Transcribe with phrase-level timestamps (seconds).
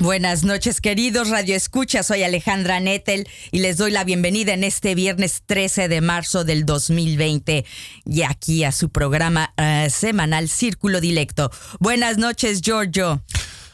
[0.00, 2.02] Buenas noches, queridos Radio Escucha.
[2.02, 6.66] Soy Alejandra Nettel y les doy la bienvenida en este viernes 13 de marzo del
[6.66, 7.64] 2020
[8.04, 11.50] y aquí a su programa eh, semanal Círculo Dilecto.
[11.80, 13.22] Buenas noches, Giorgio.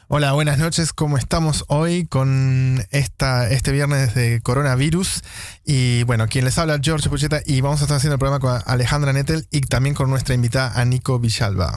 [0.07, 0.93] Hola, buenas noches.
[0.93, 5.23] ¿Cómo estamos hoy con esta, este viernes de coronavirus?
[5.65, 8.63] Y bueno, quien les habla, George Pucheta, y vamos a estar haciendo el programa con
[8.71, 11.77] Alejandra Nettel y también con nuestra invitada, Anico Villalba.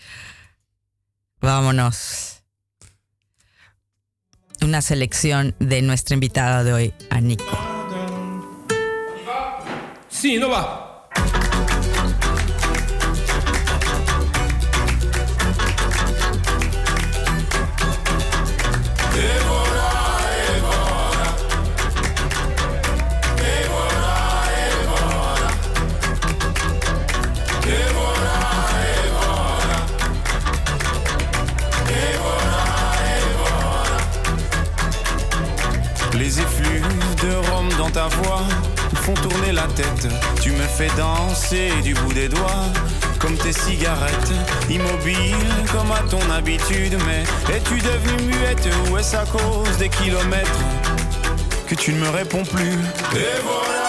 [1.40, 2.42] Vámonos.
[4.62, 7.44] Una selección de nuestra invitada de hoy, Nico.
[10.08, 11.08] Sí, no va.
[37.96, 38.42] Ta voix
[39.04, 40.06] font tourner la tête.
[40.42, 42.66] Tu me fais danser du bout des doigts,
[43.18, 44.32] comme tes cigarettes,
[44.68, 46.94] immobile comme à ton habitude.
[47.06, 47.22] Mais
[47.54, 50.60] es-tu devenue muette ou est-ce à cause des kilomètres
[51.66, 52.74] que tu ne me réponds plus?
[53.14, 53.85] Et voilà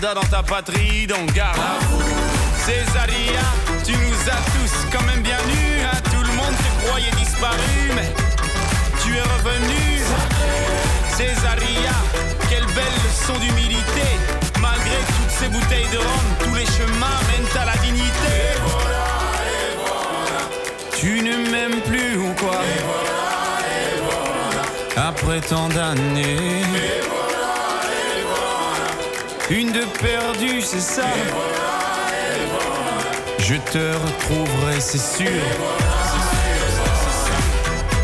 [0.00, 1.58] dans ta patrie, donc garde.
[2.64, 3.42] Césaria,
[3.84, 5.96] tu nous as tous quand même bien nus, hein.
[6.04, 8.12] tout le monde te croyait disparu, mais
[9.02, 10.02] tu es revenu.
[11.10, 11.94] Césaria,
[12.48, 14.06] quelle belle leçon d'humilité.
[14.60, 18.36] Malgré toutes ces bouteilles de rhum, tous les chemins mènent à la dignité.
[20.96, 22.60] Tu ne m'aimes plus ou quoi?
[24.96, 27.17] Après tant d'années.
[29.50, 31.06] Une de perdue, c'est ça.
[33.38, 35.26] Je te retrouverai, c'est sûr.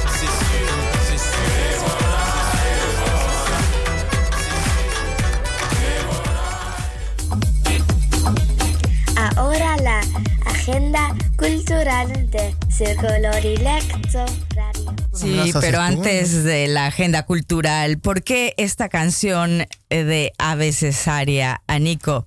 [0.08, 0.69] C'est sûr,
[1.06, 1.85] c'est sûr.
[9.37, 10.00] Ahora la
[10.50, 11.05] agenda
[11.37, 14.44] cultural de Círculo Dilecto Radio.
[15.24, 15.84] Sí, ¿Me las haces pero tú?
[15.84, 22.26] antes de la agenda cultural, ¿por qué esta canción de Ave Cesárea, Anico?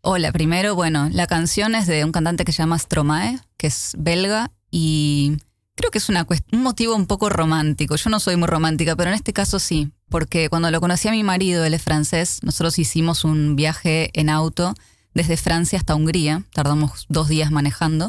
[0.00, 3.92] Hola, primero, bueno, la canción es de un cantante que se llama Stromae, que es
[3.98, 5.36] belga, y
[5.76, 7.94] creo que es una un motivo un poco romántico.
[7.94, 11.12] Yo no soy muy romántica, pero en este caso sí, porque cuando lo conocí a
[11.12, 14.74] mi marido, él es francés, nosotros hicimos un viaje en auto
[15.14, 18.08] desde Francia hasta Hungría, tardamos dos días manejando,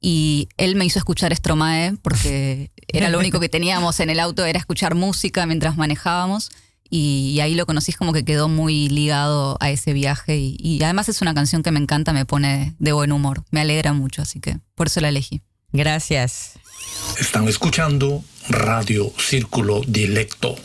[0.00, 4.44] y él me hizo escuchar Stromae porque era lo único que teníamos en el auto,
[4.44, 6.50] era escuchar música mientras manejábamos.
[6.92, 10.38] Y, ahí lo conocí, como que quedó muy ligado a ese viaje.
[10.38, 13.60] Y, y además es una canción que me encanta, me pone de buen humor, me
[13.60, 15.40] alegra mucho, así que por eso la elegí.
[15.72, 16.54] Gracias.
[17.20, 20.56] Están escuchando Radio Círculo Dilecto.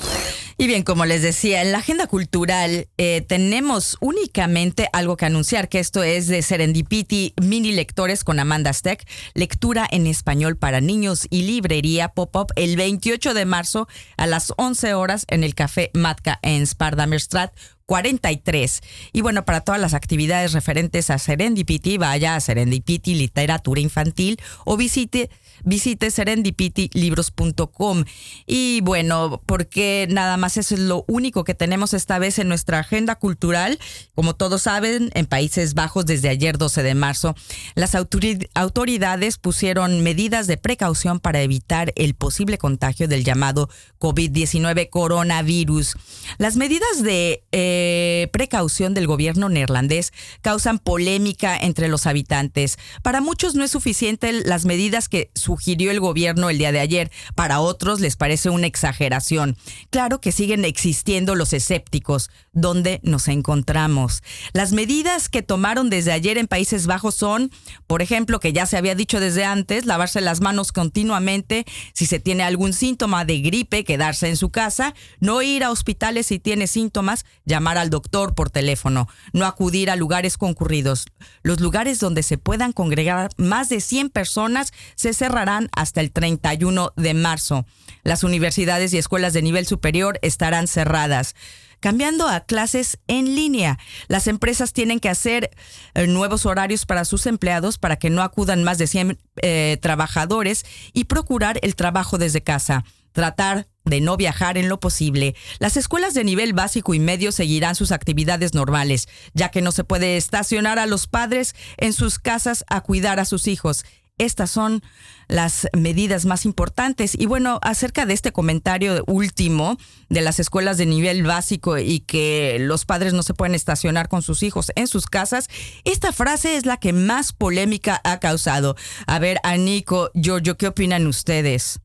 [0.57, 5.67] Y bien, como les decía, en la agenda cultural eh, tenemos únicamente algo que anunciar,
[5.67, 11.27] que esto es de Serendipity Mini Lectores con Amanda Steck, lectura en español para niños
[11.29, 16.39] y librería pop-up el 28 de marzo a las 11 horas en el Café Matka
[16.41, 17.53] en Spardamerstrat
[17.85, 18.81] 43.
[19.13, 24.77] Y bueno, para todas las actividades referentes a Serendipity, vaya a Serendipity Literatura Infantil o
[24.77, 25.29] visite
[25.65, 28.05] visite serendipitilibros.com.
[28.45, 32.79] Y bueno, porque nada más eso es lo único que tenemos esta vez en nuestra
[32.79, 33.79] agenda cultural.
[34.13, 37.35] Como todos saben, en Países Bajos desde ayer 12 de marzo,
[37.75, 43.69] las autori- autoridades pusieron medidas de precaución para evitar el posible contagio del llamado
[43.99, 45.95] COVID-19 coronavirus.
[46.37, 52.77] Las medidas de eh, precaución del gobierno neerlandés causan polémica entre los habitantes.
[53.01, 57.11] Para muchos no es suficiente las medidas que sugirió el gobierno el día de ayer.
[57.33, 59.55] Para otros les parece una exageración.
[59.89, 62.29] Claro que siguen existiendo los escépticos.
[62.51, 64.21] ¿Dónde nos encontramos?
[64.51, 67.51] Las medidas que tomaron desde ayer en Países Bajos son,
[67.87, 72.19] por ejemplo, que ya se había dicho desde antes, lavarse las manos continuamente, si se
[72.19, 76.67] tiene algún síntoma de gripe, quedarse en su casa, no ir a hospitales si tiene
[76.67, 81.05] síntomas, llamar al doctor por teléfono, no acudir a lugares concurridos.
[81.43, 85.44] Los lugares donde se puedan congregar más de 100 personas se cerrarán
[85.75, 87.65] hasta el 31 de marzo.
[88.03, 91.35] Las universidades y escuelas de nivel superior estarán cerradas
[91.79, 93.77] cambiando a clases en línea.
[94.07, 95.51] Las empresas tienen que hacer
[95.93, 100.65] eh, nuevos horarios para sus empleados para que no acudan más de 100 eh, trabajadores
[100.93, 102.85] y procurar el trabajo desde casa.
[103.11, 105.35] Tratar de no viajar en lo posible.
[105.59, 109.83] Las escuelas de nivel básico y medio seguirán sus actividades normales, ya que no se
[109.83, 113.85] puede estacionar a los padres en sus casas a cuidar a sus hijos.
[114.17, 114.81] Estas son
[115.27, 117.15] las medidas más importantes.
[117.17, 119.77] Y bueno, acerca de este comentario último
[120.09, 124.21] de las escuelas de nivel básico y que los padres no se pueden estacionar con
[124.21, 125.49] sus hijos en sus casas,
[125.83, 128.75] esta frase es la que más polémica ha causado.
[129.07, 131.79] A ver, Anico, Giorgio, ¿qué opinan ustedes?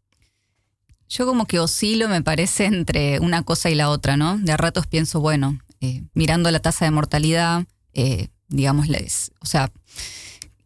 [1.09, 4.38] Yo como que oscilo, me parece, entre una cosa y la otra, ¿no?
[4.38, 8.87] De a ratos pienso, bueno, eh, mirando la tasa de mortalidad, eh, digamos,
[9.41, 9.73] o sea,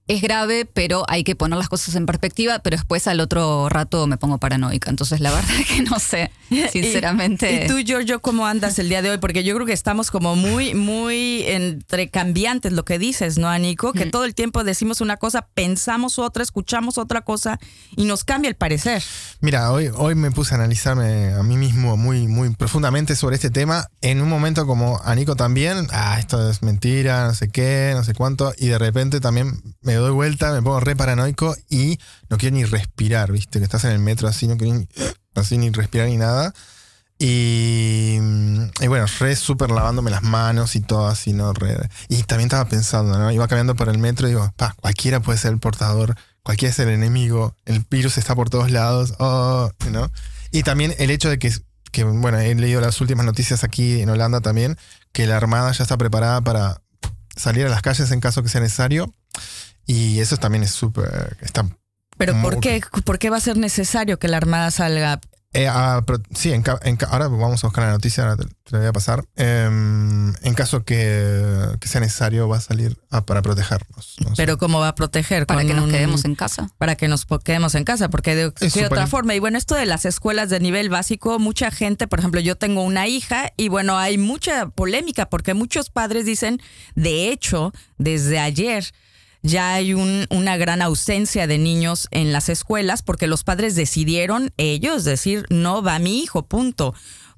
[0.06, 4.06] es grave, pero hay que poner las cosas en perspectiva, pero después al otro rato
[4.06, 4.90] me pongo paranoica.
[4.90, 6.30] Entonces, la verdad es que no sé,
[6.70, 7.62] sinceramente.
[7.62, 9.18] ¿Y, y tú, Giorgio, cómo andas el día de hoy?
[9.18, 13.92] Porque yo creo que estamos como muy, muy entre cambiantes, lo que dices, ¿no, Anico?
[13.92, 17.58] Que todo el tiempo decimos una cosa, pensamos otra, escuchamos otra cosa
[17.96, 19.02] y nos cambia el parecer.
[19.40, 23.50] Mira, hoy, hoy me puse a analizarme a mí mismo muy, muy profundamente sobre este
[23.50, 23.88] tema.
[24.02, 28.04] En un momento como a Nico también, ah, esto es mentira, no sé qué, no
[28.04, 28.52] sé cuánto.
[28.58, 31.98] Y de repente también me doy vuelta, me pongo re paranoico y
[32.28, 33.58] no quiero ni respirar, ¿viste?
[33.58, 34.88] Que estás en el metro así, no quiero ni,
[35.34, 36.52] así ni respirar ni nada.
[37.18, 38.18] Y,
[38.80, 41.52] y bueno, re súper lavándome las manos y todo así, ¿no?
[41.52, 43.30] Re- y también estaba pensando, ¿no?
[43.30, 46.78] Iba caminando por el metro y digo, pa, cualquiera puede ser el portador, cualquiera es
[46.80, 50.10] el enemigo, el virus está por todos lados, oh, ¿no?
[50.50, 51.52] Y también el hecho de que,
[51.92, 54.76] que, bueno, he leído las últimas noticias aquí en Holanda también,
[55.12, 56.82] que la Armada ya está preparada para
[57.36, 59.12] salir a las calles en caso que sea necesario.
[59.86, 61.66] Y eso también es súper, está
[62.16, 65.20] Pero ¿por qué, ¿por qué va a ser necesario que la Armada salga?
[65.56, 66.64] Eh, ah, pero sí, en
[67.08, 69.24] ahora vamos a buscar la noticia, ahora te, te la voy a pasar.
[69.36, 74.16] Em, en caso que, que sea necesario, va a salir ah, para protegernos.
[74.18, 74.34] No sé.
[74.36, 75.46] Pero ¿cómo va a proteger?
[75.46, 76.70] Para que nos un- quedemos en casa.
[76.76, 78.46] para que nos quedemos en casa, porque de
[78.84, 79.36] otra forma.
[79.36, 82.82] Y bueno, esto de las escuelas de nivel básico, mucha gente, por ejemplo, yo tengo
[82.82, 86.60] una hija y bueno, hay mucha polémica porque muchos padres dicen,
[86.96, 88.92] de hecho, desde ayer
[89.44, 94.52] ya hay un- una gran ausencia de niños en las escuelas porque los padres decidieron
[94.56, 96.94] ellos decir, no va mi hijo, punto.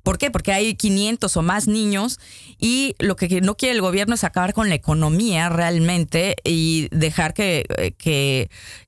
[0.07, 0.31] ¿Por qué?
[0.31, 2.21] Porque hay 500 o más niños
[2.61, 7.35] y lo que no quiere el gobierno es acabar con la economía realmente y dejar
[7.35, 7.91] que, eh,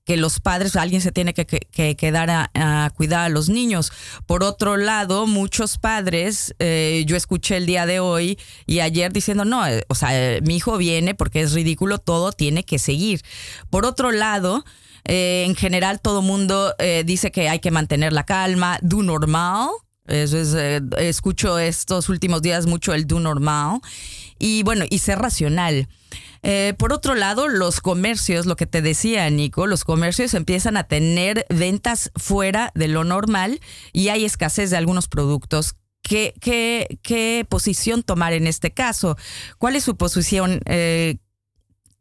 [0.07, 3.91] que, los padres, alguien se tiene que, que- que quedar a, cuidar a los niños.
[4.27, 9.45] Por otro lado, muchos padres, eh, yo escuché el día de hoy y ayer diciendo,
[9.45, 13.23] no, eh, o sea, eh, mi hijo viene porque es ridículo, todo tiene que seguir.
[13.71, 14.65] Por otro lado,
[15.03, 19.71] en general todo mundo dice que hay que mantener la calma, do normal.
[20.09, 23.81] Eso es, eh, escucho estos últimos días mucho el do normal.
[24.39, 25.89] Y bueno, y ser racional.
[26.43, 30.85] Eh, por otro lado, los comercios, lo que te decía Nico, los comercios empiezan a
[30.85, 33.61] tener ventas fuera de lo normal
[33.93, 35.75] y hay escasez de algunos productos.
[36.03, 39.17] ¿Qué, qué, qué posición tomar en este caso?
[39.59, 41.19] ¿Cuál es su posición eh,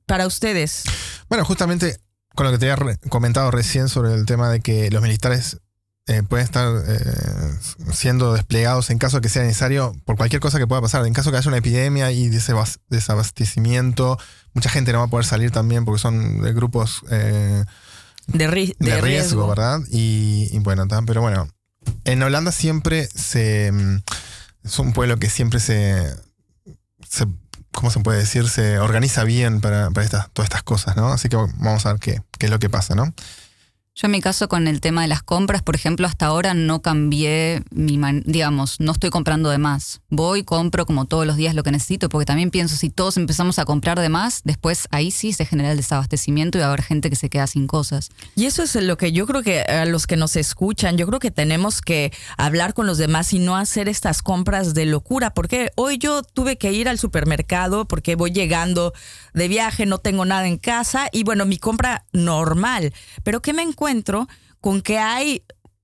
[0.06, 0.84] para ustedes?
[1.30, 1.98] Bueno, justamente
[2.36, 5.60] con lo que te había comentado recién sobre el tema de que los militares
[6.08, 7.54] eh, pueden estar eh,
[7.92, 11.06] siendo desplegados en caso de que sea necesario por cualquier cosa que pueda pasar.
[11.06, 14.18] En caso que haya una epidemia y desabas- desabastecimiento,
[14.54, 17.64] mucha gente no va a poder salir también porque son de grupos eh,
[18.28, 19.80] De, ri- de, de riesgo, ¿verdad?
[19.92, 21.50] Y, y bueno, pero bueno,
[22.06, 23.72] en Holanda siempre se...
[23.72, 23.98] mm,
[24.64, 26.14] Es un pueblo que siempre se...
[27.10, 27.26] se
[27.74, 28.50] ¿Cómo se puede decir?
[28.50, 31.10] Se organiza bien para, para estas, todas estas cosas, ¿no?
[31.14, 33.14] Así que vamos a ver qué, qué es lo que pasa, ¿no?
[34.00, 36.84] Yo en mi caso con el tema de las compras, por ejemplo, hasta ahora no
[36.84, 40.02] cambié mi, man- digamos, no estoy comprando de más.
[40.12, 43.58] Voy, compro como todos los días lo que necesito, porque también pienso si todos empezamos
[43.58, 46.84] a comprar de más, después ahí sí se genera el desabastecimiento y va a haber
[46.84, 48.10] gente que se queda sin cosas.
[48.36, 51.20] Y eso es lo que yo creo que a los que nos escuchan, yo creo
[51.20, 55.72] que tenemos que hablar con los demás y no hacer estas compras de locura, porque
[55.76, 58.94] hoy yo tuve que ir al supermercado porque voy llegando
[59.34, 63.64] de viaje, no tengo nada en casa y bueno, mi compra normal, pero ¿qué me
[63.64, 63.87] encuentro?
[64.62, 65.44] Con que hay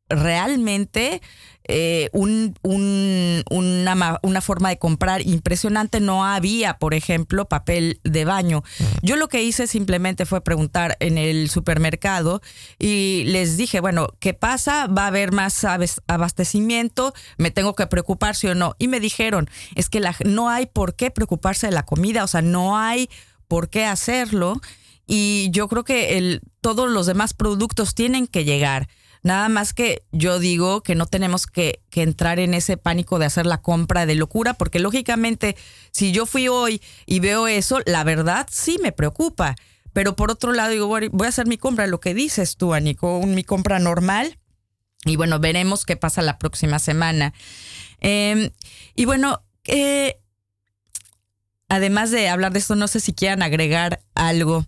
[0.10, 1.22] realmente
[1.65, 6.00] eh, un, un- una, una forma de comprar impresionante.
[6.01, 8.63] No había, por ejemplo, papel de baño.
[9.01, 12.41] Yo lo que hice simplemente fue preguntar en el supermercado
[12.79, 14.88] y les dije, bueno, ¿qué pasa?
[14.88, 15.65] ¿Va a haber más
[16.07, 17.13] abastecimiento?
[17.38, 18.75] ¿Me tengo que preocupar, sí o no?
[18.79, 22.27] Y me dijeron, es que la- no hay por qué preocuparse de la comida, o
[22.27, 23.10] sea, no hay
[23.48, 24.60] por qué hacerlo.
[25.05, 28.88] Y yo creo que el, todos los demás productos tienen que llegar.
[29.24, 33.45] Nada más que yo digo que no tenemos que, entrar en ese pánico de hacer
[33.45, 35.55] la compra de locura, porque lógicamente
[35.91, 39.55] si yo fui hoy y veo eso, la verdad sí me preocupa.
[39.93, 43.22] Pero por otro lado digo, voy a hacer mi compra, lo que dices tú, Anico,
[43.25, 44.39] mi compra normal.
[45.05, 47.33] Y bueno, veremos qué pasa la próxima semana.
[48.01, 48.51] Eh,
[48.95, 50.19] y bueno, eh,
[51.69, 54.65] además de hablar de esto, no sé si quieran agregar algo,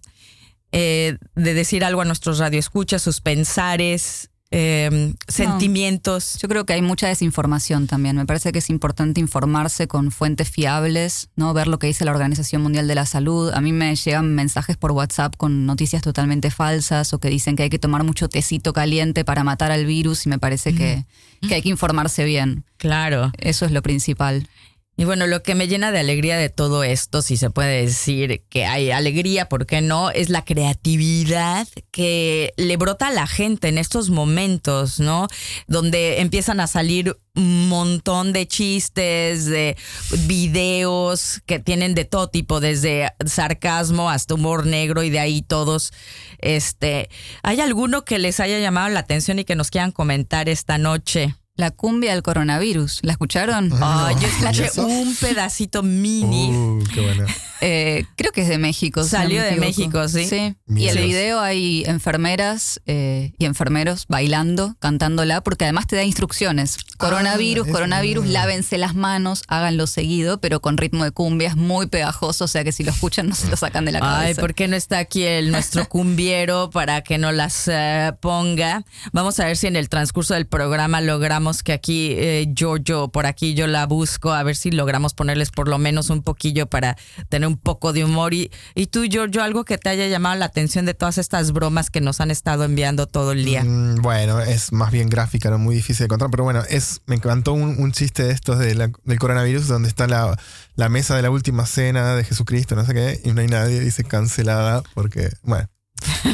[0.77, 6.38] eh, de decir algo a nuestros radioescuchas, sus pensares, eh, sentimientos.
[6.41, 8.17] Yo creo que hay mucha desinformación también.
[8.17, 11.53] Me parece que es importante informarse con fuentes fiables, ¿no?
[11.53, 13.51] Ver lo que dice la Organización Mundial de la Salud.
[13.53, 17.63] A mí me llegan mensajes por WhatsApp con noticias totalmente falsas o que dicen que
[17.63, 21.05] hay que tomar mucho tecito caliente para matar al virus y me parece que,
[21.48, 22.65] que hay que informarse bien.
[22.77, 23.32] Claro.
[23.38, 24.48] Eso es lo principal.
[24.98, 28.44] Y bueno, lo que me llena de alegría de todo esto, si se puede decir
[28.50, 30.10] que hay alegría, ¿por qué no?
[30.10, 35.28] Es la creatividad que le brota a la gente en estos momentos, ¿no?
[35.68, 39.75] Donde empiezan a salir un montón de chistes, de
[40.28, 45.92] videos que tienen de todo tipo, desde sarcasmo hasta humor negro y de ahí todos,
[46.40, 47.10] este,
[47.44, 51.36] ¿hay alguno que les haya llamado la atención y que nos quieran comentar esta noche?
[51.57, 53.71] La cumbia del coronavirus, ¿la escucharon?
[53.81, 56.50] Ah, No, yo ¿y escuché un pedacito mini.
[56.51, 57.25] Uh, qué bueno.
[57.62, 59.03] Eh, creo que es de México.
[59.03, 59.55] si no Salió me de.
[59.55, 60.25] México, sí.
[60.25, 60.55] Sí.
[60.67, 66.77] Y el video hay enfermeras eh, y enfermeros bailando, cantándola, porque además te da instrucciones.
[66.97, 68.31] Coronavirus, Ah, coronavirus, mm.
[68.31, 72.65] lávense las manos, háganlo seguido, pero con ritmo de cumbia, es muy pegajoso, o sea
[72.65, 74.19] que si lo escuchan no se lo sacan de la cabeza.
[74.19, 78.83] Ay, ¿por qué no está aquí el nuestro cumbiero para que no las eh, ponga?
[79.13, 83.25] Vamos a ver si en el transcurso del programa logramos que aquí eh, Giorgio, por
[83.25, 86.98] aquí yo la busco, a ver si logramos ponerles por lo menos un poquillo para
[87.30, 88.34] tener un poco de humor.
[88.34, 91.90] Y, y tú, Giorgio, algo que te haya llamado la atención de todas estas bromas
[91.90, 93.64] que nos han estado enviando todo el día.
[93.64, 97.16] Mm, bueno, es más bien gráfica, no muy difícil de encontrar, pero bueno, es me
[97.16, 100.38] encantó un, un chiste de estos de la- del coronavirus donde está la,
[100.75, 103.80] la mesa de la última cena de Jesucristo, no sé qué, y no hay nadie,
[103.80, 105.68] dice cancelada, porque, bueno,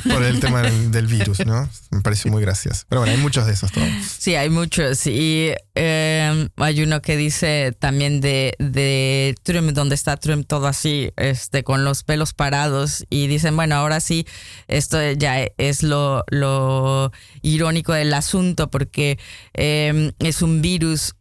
[0.10, 1.70] por el tema del, del virus, ¿no?
[1.90, 2.86] Me pareció muy gracioso.
[2.90, 3.88] Pero bueno, hay muchos de esos todos.
[4.18, 5.06] Sí, hay muchos.
[5.08, 11.12] Y eh, hay uno que dice también de, de Trump, donde está Trump todo así,
[11.18, 13.06] este, con los pelos parados.
[13.10, 14.26] Y dicen, bueno, ahora sí,
[14.68, 19.20] esto ya es lo, lo irónico del asunto, porque
[19.54, 21.16] eh, es un virus.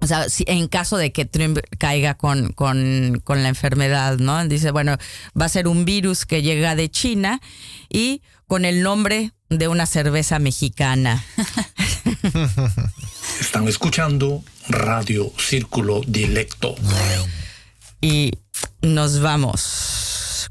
[0.00, 4.46] O sea, si en caso de que Trump caiga con, con, con la enfermedad, ¿no?
[4.46, 4.96] Dice, bueno,
[5.40, 7.40] va a ser un virus que llega de China
[7.88, 11.24] y con el nombre de una cerveza mexicana.
[13.40, 16.76] Están escuchando Radio Círculo Dilecto.
[18.00, 18.32] y
[18.82, 20.48] nos vamos.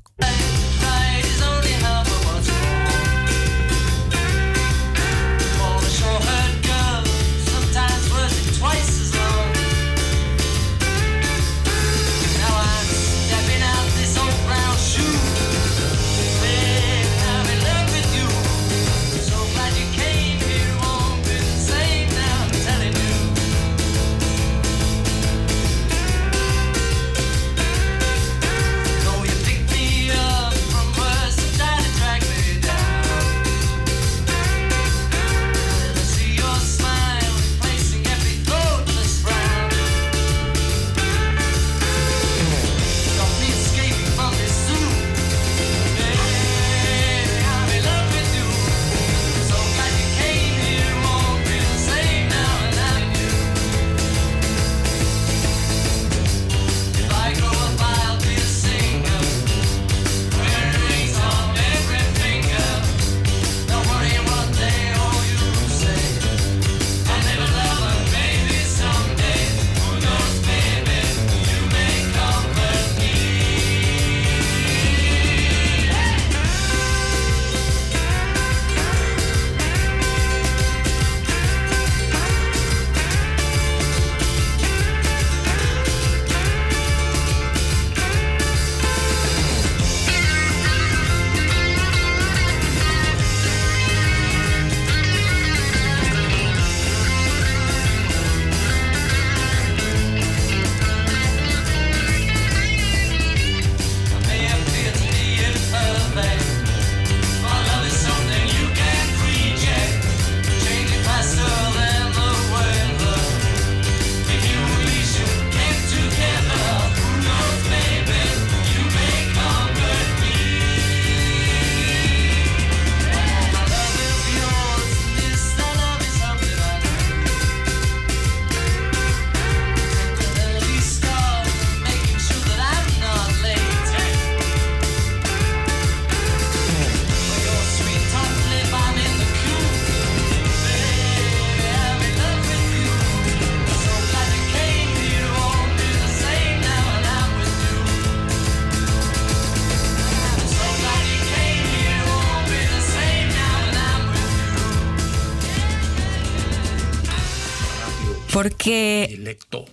[158.37, 159.65] ¿Por qué, Dilecto.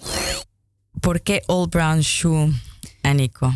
[1.02, 2.50] por qué Old Brown Shoe,
[3.02, 3.52] Anico?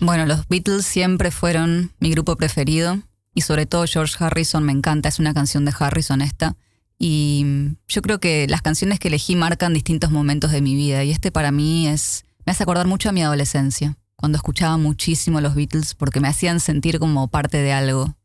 [0.00, 3.02] Bueno, los Beatles siempre fueron mi grupo preferido
[3.34, 6.56] y sobre todo George Harrison me encanta, es una canción de Harrison esta.
[6.98, 7.44] Y
[7.86, 11.30] yo creo que las canciones que elegí marcan distintos momentos de mi vida y este
[11.30, 15.94] para mí es me hace acordar mucho a mi adolescencia, cuando escuchaba muchísimo los Beatles
[15.94, 18.16] porque me hacían sentir como parte de algo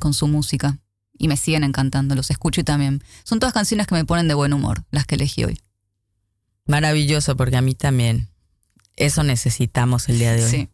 [0.00, 0.80] con su música
[1.20, 3.04] y me siguen encantando, los escucho y también.
[3.24, 5.60] Son todas canciones que me ponen de buen humor, las que elegí hoy.
[6.64, 8.30] Maravilloso, porque a mí también.
[8.96, 10.50] Eso necesitamos el día de hoy.
[10.50, 10.68] Sí.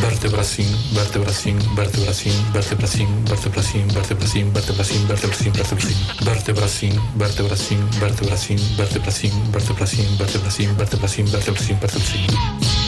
[0.00, 10.76] Vertebracín, vertebracín, vertebracín, vertebracín, vertebracín, vertebracín, vertebracín, vertebracín, vertebracín, vertebracín, vertebracín, vertebracín, vertebracín, vertebracín, vertebracín,
[10.78, 12.81] vertebracín, vertebracín, vertebracín.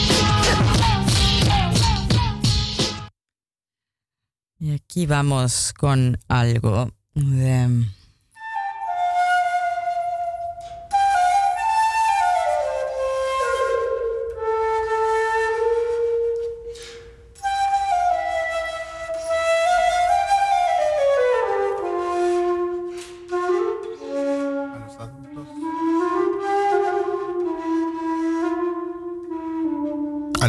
[4.59, 7.85] Y aquí vamos con algo de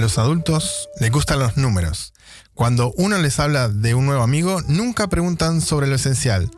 [0.07, 2.15] los adultos les gustan los números.
[2.55, 6.49] Cuando uno les habla de un nuevo amigo, nunca preguntan sobre lo esencial.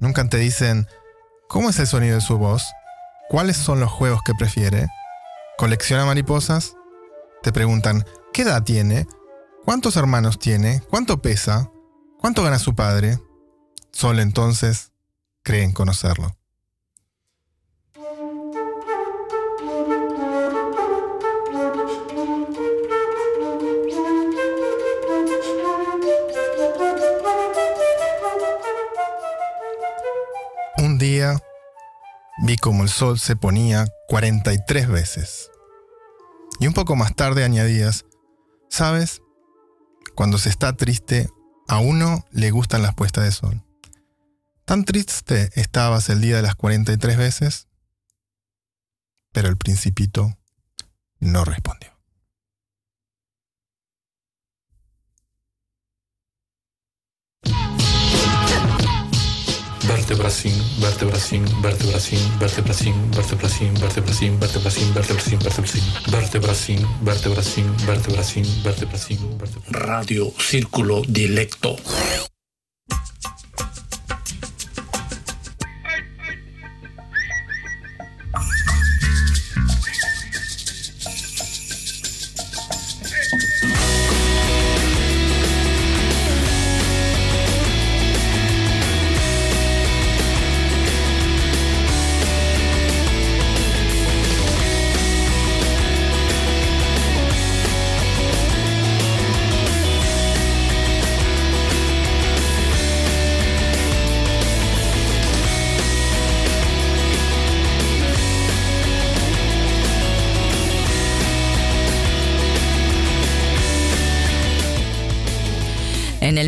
[0.00, 0.86] Nunca te dicen,
[1.46, 2.64] ¿cómo es el sonido de su voz?
[3.28, 4.88] ¿Cuáles son los juegos que prefiere?
[5.58, 6.74] ¿Colecciona mariposas?
[7.42, 9.06] Te preguntan, ¿qué edad tiene?
[9.66, 10.80] ¿Cuántos hermanos tiene?
[10.88, 11.70] ¿Cuánto pesa?
[12.18, 13.20] ¿Cuánto gana su padre?
[13.92, 14.92] Solo entonces
[15.42, 16.35] creen conocerlo.
[32.42, 35.50] Vi como el sol se ponía 43 veces.
[36.60, 38.04] Y un poco más tarde añadías,
[38.68, 39.20] ¿sabes?
[40.14, 41.28] Cuando se está triste,
[41.68, 43.62] a uno le gustan las puestas de sol.
[44.64, 47.68] Tan triste estabas el día de las 43 veces,
[49.32, 50.36] pero el principito
[51.20, 51.95] no respondió.
[60.06, 65.82] Vertebracin, vertebracin, vertebracin, vertebracin, vertebracin, vertebracin, vertebracin, vertebracin, vertebracin,
[66.14, 69.82] vertebracin, vertebracin, vertebracin, vertebracin, vertebracin.
[69.88, 71.76] Radio Círculo Dilecto.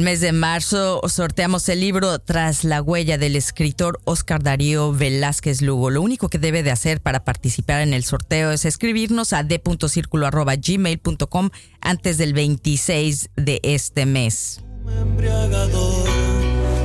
[0.09, 5.91] Mes de marzo sorteamos el libro Tras la huella del escritor Oscar Darío Velázquez Lugo.
[5.91, 11.51] Lo único que debe de hacer para participar en el sorteo es escribirnos a d.circulo.gmail.com
[11.83, 14.65] antes del 26 de este mes.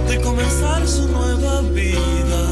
[0.10, 2.50] de comenzar su nueva vida.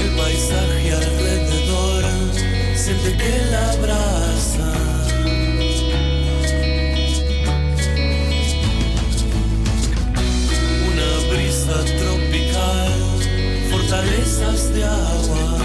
[0.00, 2.04] El paisaje alrededor
[3.18, 3.38] que
[13.98, 15.58] fortalezas de agua.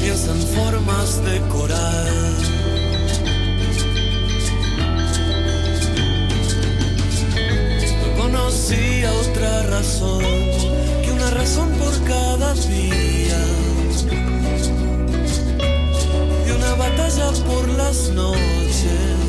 [0.00, 2.36] piensa en formas de coral.
[8.00, 10.24] No conocía otra razón
[11.02, 13.38] que una razón por cada día.
[16.46, 19.23] De una batalla por las noches.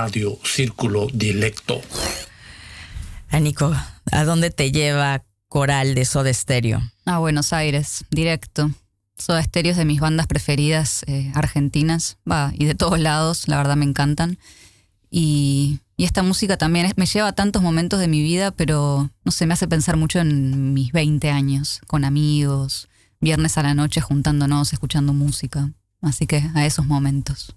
[0.00, 1.80] Radio Círculo Dilecto.
[3.30, 3.74] Ah, Nico,
[4.12, 6.82] ¿A dónde te lleva Coral de Soda Stereo?
[7.06, 8.70] A Buenos Aires, directo.
[9.16, 13.56] Soda Stereo es de mis bandas preferidas eh, argentinas, va, y de todos lados, la
[13.56, 14.36] verdad me encantan.
[15.10, 19.10] Y, y esta música también es- me lleva a tantos momentos de mi vida, pero
[19.24, 23.72] no sé, me hace pensar mucho en mis 20 años, con amigos, viernes a la
[23.72, 25.70] noche juntándonos, escuchando música.
[26.02, 27.56] Así que a esos momentos.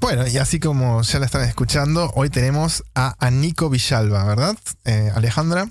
[0.00, 4.56] Bueno, y así como ya la están escuchando, hoy tenemos a, a Nico Villalba, ¿verdad?
[4.84, 5.68] Eh, Alejandra.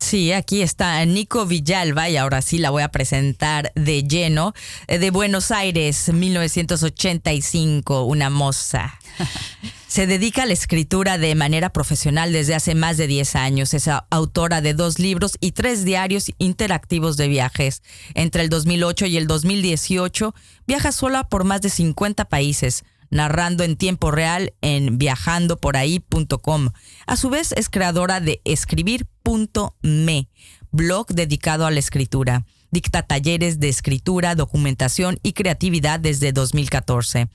[0.00, 4.54] Sí, aquí está Nico Villalba y ahora sí la voy a presentar de lleno.
[4.86, 8.98] Eh, De Buenos Aires, 1985, una moza.
[9.88, 13.74] Se dedica a la escritura de manera profesional desde hace más de 10 años.
[13.74, 17.82] Es autora de dos libros y tres diarios interactivos de viajes.
[18.14, 20.34] Entre el 2008 y el 2018
[20.66, 26.70] viaja sola por más de 50 países, narrando en tiempo real en viajandoporahí.com.
[27.06, 30.28] A su vez es creadora de escribir.me,
[30.70, 32.44] blog dedicado a la escritura.
[32.70, 37.28] Dicta talleres de escritura, documentación y creatividad desde 2014,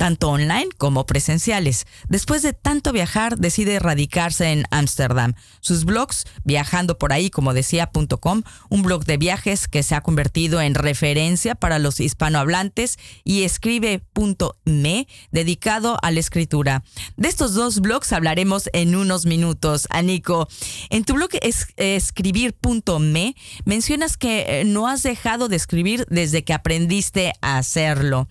[0.00, 1.86] tanto online como presenciales.
[2.08, 5.34] Después de tanto viajar, decide radicarse en Ámsterdam.
[5.60, 9.94] Sus blogs, viajando por ahí, como decía, punto .com, un blog de viajes que se
[9.94, 16.82] ha convertido en referencia para los hispanohablantes y escribe.me, dedicado a la escritura.
[17.18, 19.86] De estos dos blogs hablaremos en unos minutos.
[19.90, 20.48] Anico,
[20.88, 23.36] en tu blog es, escribir.me
[23.66, 28.28] mencionas que eh, no has dejado de escribir desde que aprendiste a hacerlo.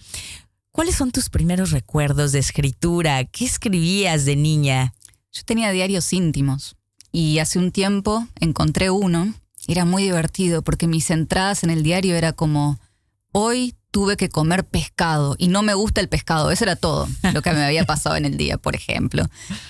[0.79, 3.25] ¿Cuáles son tus primeros recuerdos de escritura?
[3.25, 4.93] ¿Qué escribías de niña?
[5.29, 6.77] Yo tenía diarios íntimos
[7.11, 9.33] y hace un tiempo encontré uno.
[9.67, 12.79] Era muy divertido porque mis entradas en el diario era como,
[13.33, 16.49] hoy tuve que comer pescado y no me gusta el pescado.
[16.49, 19.25] Eso era todo lo que me había pasado en el día, por ejemplo.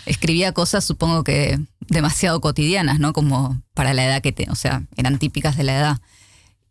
[0.06, 3.14] Escribía cosas, supongo que demasiado cotidianas, ¿no?
[3.14, 6.02] Como para la edad que te, o sea, eran típicas de la edad.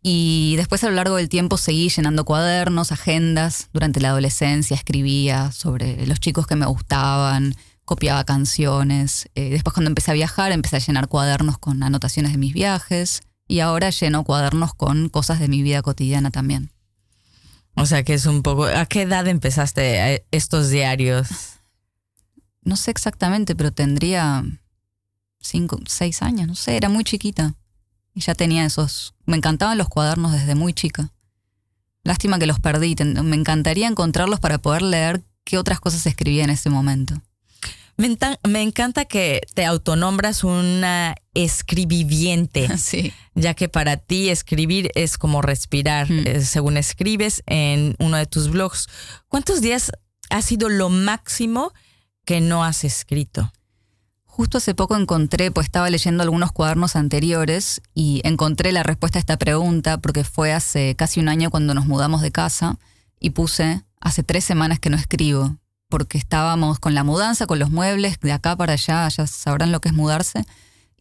[0.01, 3.69] Y después a lo largo del tiempo seguí llenando cuadernos, agendas.
[3.73, 9.29] Durante la adolescencia escribía sobre los chicos que me gustaban, copiaba canciones.
[9.35, 13.21] Eh, después cuando empecé a viajar empecé a llenar cuadernos con anotaciones de mis viajes.
[13.47, 16.71] Y ahora lleno cuadernos con cosas de mi vida cotidiana también.
[17.75, 18.65] O sea que es un poco...
[18.65, 21.27] ¿A qué edad empezaste eh, estos diarios?
[22.61, 24.43] No sé exactamente, pero tendría
[25.39, 27.55] cinco, seis años, no sé, era muy chiquita.
[28.19, 29.13] Y ya tenía esos...
[29.25, 31.13] Me encantaban los cuadernos desde muy chica.
[32.03, 32.93] Lástima que los perdí.
[33.23, 37.13] Me encantaría encontrarlos para poder leer qué otras cosas escribía en ese momento.
[37.95, 42.67] Me encanta que te autonombras una escribiviente.
[42.77, 43.13] Sí.
[43.35, 46.27] ya que para ti escribir es como respirar, Mm.
[46.27, 48.89] eh, según escribes en uno de tus blogs.
[49.29, 49.93] ¿Cuántos días
[50.29, 51.71] ha sido lo máximo
[52.25, 53.49] que no has escrito?
[54.39, 59.19] Justo hace poco encontré, pues estaba leyendo algunos cuadernos anteriores y encontré la respuesta a
[59.19, 62.77] esta pregunta porque fue hace casi un año cuando nos mudamos de casa
[63.19, 65.57] y puse hace tres semanas que no escribo
[65.89, 69.81] porque estábamos con la mudanza, con los muebles de acá para allá, ya sabrán lo
[69.81, 70.45] que es mudarse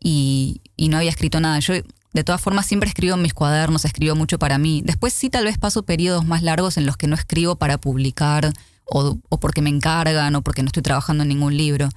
[0.01, 1.61] y, y no había escrito nada.
[1.61, 4.83] Yo de todas formas siempre escribo en mis cuadernos, escribo mucho para mí.
[4.85, 8.53] Después sí tal vez paso periodos más largos en los que no escribo para publicar
[8.85, 11.89] o, o porque me encargan o porque no estoy trabajando en ningún libro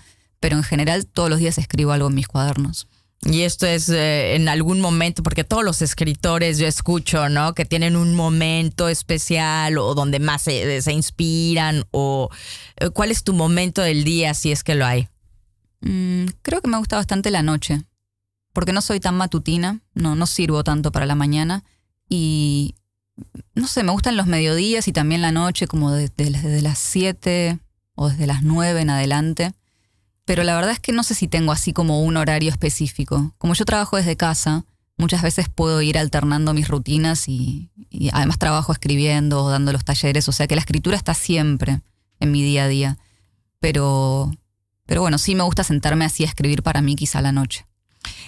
[0.42, 2.88] pero en general todos los días escribo algo en mis cuadernos.
[3.24, 7.54] Y esto es eh, en algún momento, porque todos los escritores yo escucho, ¿no?
[7.54, 12.30] Que tienen un momento especial o donde más se, se inspiran o
[12.78, 15.08] eh, cuál es tu momento del día si es que lo hay.
[15.82, 17.84] Mm, creo que me gusta bastante la noche,
[18.54, 21.64] porque no soy tan matutina, no, no sirvo tanto para la mañana
[22.10, 22.74] y
[23.54, 27.60] no sé, me gustan los mediodías y también la noche, como desde, desde las 7
[27.94, 29.54] o desde las 9 en adelante.
[30.26, 33.34] Pero la verdad es que no sé si tengo así como un horario específico.
[33.38, 34.66] Como yo trabajo desde casa,
[34.98, 37.70] muchas veces puedo ir alternando mis rutinas y,
[38.14, 41.82] además trabajo escribiendo o dando los talleres, o sea que la escritura está siempre
[42.20, 42.98] en mi día a día.
[43.60, 44.32] Pero,
[44.86, 47.66] pero bueno, sí me gusta sentarme así a escribir para mí quizá la noche.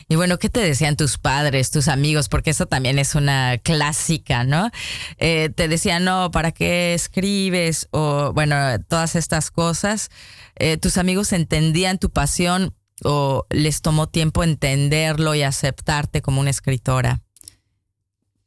[0.08, 2.30] Y bueno, ¿qué te decían tus padres, tus amigos?
[2.30, 4.70] Porque eso también es una clásica, ¿no?
[5.18, 7.88] Eh, te decían, no, ¿para qué escribes?
[7.92, 8.56] O bueno,
[8.88, 10.10] todas estas cosas.
[10.56, 16.50] Eh, ¿Tus amigos entendían tu pasión o les tomó tiempo entenderlo y aceptarte como una
[16.50, 17.22] escritora?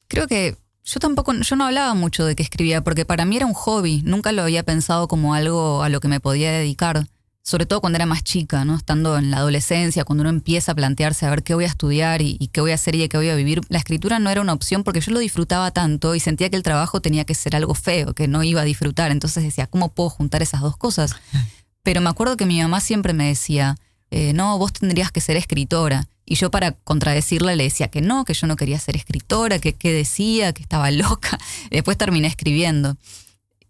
[0.09, 3.47] Creo que yo tampoco, yo no hablaba mucho de que escribía, porque para mí era
[3.47, 7.09] un hobby, nunca lo había pensado como algo a lo que me podía dedicar,
[7.47, 8.75] sobre todo cuando era más chica, ¿no?
[8.75, 12.21] Estando en la adolescencia, cuando uno empieza a plantearse a ver qué voy a estudiar
[12.21, 14.31] y, y qué voy a hacer y de qué voy a vivir, la escritura no
[14.31, 17.37] era una opción porque yo lo disfrutaba tanto y sentía que el trabajo tenía que
[17.37, 20.77] ser algo feo, que no iba a disfrutar, entonces decía, ¿cómo puedo juntar esas dos
[20.77, 21.15] cosas?
[21.85, 23.77] Pero me acuerdo que mi mamá siempre me decía,
[24.11, 26.09] eh, no, vos tendrías que ser escritora.
[26.25, 29.73] Y yo para contradecirle le decía que no, que yo no quería ser escritora, que
[29.73, 31.39] qué decía, que estaba loca.
[31.71, 32.97] Después terminé escribiendo.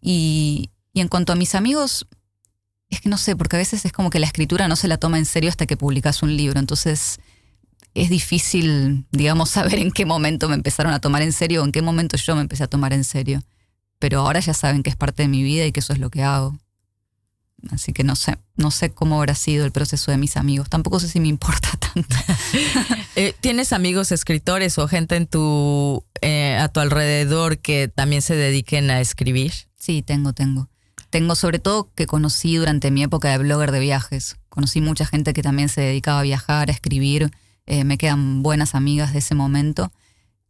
[0.01, 2.07] Y, y en cuanto a mis amigos,
[2.91, 4.99] es que no sé, porque a veces es como que la escritura no se la
[4.99, 6.61] toma en serio hasta que publicas un libro.
[6.61, 7.19] Entonces
[7.95, 11.73] es difícil, digamos, saber en qué momento me empezaron a tomar en serio o en
[11.73, 13.43] qué momento yo me empecé a tomar en serio.
[13.99, 16.11] Pero ahora ya saben que es parte de mi vida y que eso es lo
[16.11, 16.57] que hago.
[17.71, 20.69] Así que no sé, no sé cómo habrá sido el proceso de mis amigos.
[20.69, 22.17] Tampoco sé si me importa tanto.
[23.19, 28.37] Eh, ¿Tienes amigos escritores o gente en tu, eh, a tu alrededor que también se
[28.37, 29.55] dediquen a escribir?
[29.79, 30.69] Sí, tengo, tengo.
[31.17, 34.37] Tengo sobre todo que conocí durante mi época de blogger de viajes.
[34.51, 37.31] Conocí mucha gente que también se dedicaba a viajar, a escribir.
[37.65, 39.91] Eh, me quedan buenas amigas de ese momento.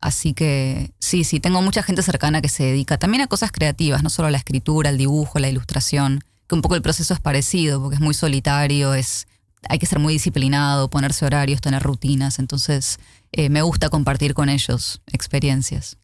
[0.00, 4.02] Así que sí, sí, tengo mucha gente cercana que se dedica también a cosas creativas,
[4.02, 7.20] no solo a la escritura, al dibujo, la ilustración, que un poco el proceso es
[7.20, 9.28] parecido, porque es muy solitario, es,
[9.68, 12.40] hay que ser muy disciplinado, ponerse horarios, tener rutinas.
[12.40, 12.98] Entonces,
[13.30, 15.96] eh, me gusta compartir con ellos experiencias.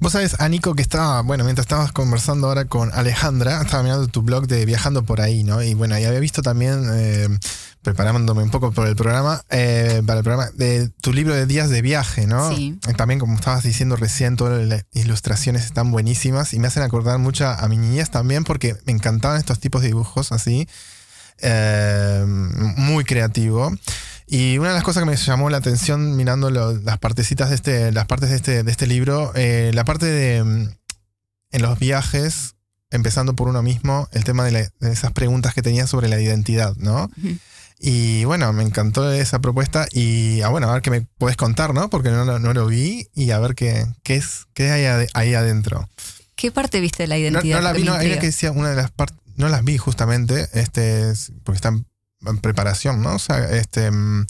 [0.00, 4.22] Vos sabés, Anico, que estaba, bueno, mientras estabas conversando ahora con Alejandra, estaba mirando tu
[4.22, 5.62] blog de Viajando por ahí, ¿no?
[5.62, 7.28] Y bueno, y había visto también, eh,
[7.82, 11.70] preparándome un poco por el programa, eh, para el programa, de tu libro de días
[11.70, 12.54] de viaje, ¿no?
[12.54, 12.78] Sí.
[12.88, 17.18] Y También, como estabas diciendo recién, todas las ilustraciones están buenísimas y me hacen acordar
[17.18, 20.68] mucho a mi niñez también porque me encantaban estos tipos de dibujos así,
[21.40, 23.72] eh, muy creativo.
[24.28, 27.54] Y una de las cosas que me llamó la atención mirando lo- las partecitas de
[27.56, 30.68] este, las partes de este, de este libro, eh, la parte de mm,
[31.52, 32.54] en los viajes,
[32.90, 36.20] empezando por uno mismo, el tema de, la- de esas preguntas que tenía sobre la
[36.20, 37.10] identidad, ¿no?
[37.80, 41.72] Y bueno, me encantó esa propuesta y ah, bueno, a ver qué me puedes contar,
[41.74, 41.88] ¿no?
[41.90, 45.34] Porque no, lo- no lo vi y a ver qué, qué es, qué hay ahí
[45.34, 45.88] adentro.
[46.34, 47.56] ¿Qué parte viste de la identidad?
[47.58, 51.10] no la vi, no, que decía una de las partes, no las vi justamente, este,
[51.10, 51.86] es- porque están
[52.42, 53.14] preparación, ¿no?
[53.14, 54.26] O sea, este, mm,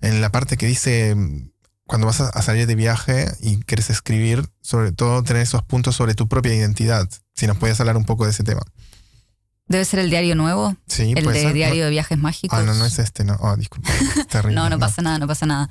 [0.00, 1.50] en la parte que dice mm,
[1.90, 6.14] cuando vas a, salir de viaje y quieres escribir, sobre todo tener esos puntos sobre
[6.14, 7.08] tu propia identidad.
[7.34, 8.62] Si nos puedes hablar un poco de ese tema.
[9.66, 10.76] ¿Debe ser el diario nuevo?
[10.86, 11.52] Sí, el de ser.
[11.52, 12.56] Diario de Viajes Mágicos.
[12.56, 13.36] Ah, no, no es este, no.
[13.40, 13.90] Oh, disculpa.
[13.92, 15.68] es terrible, No, no pasa nada, no pasa nada.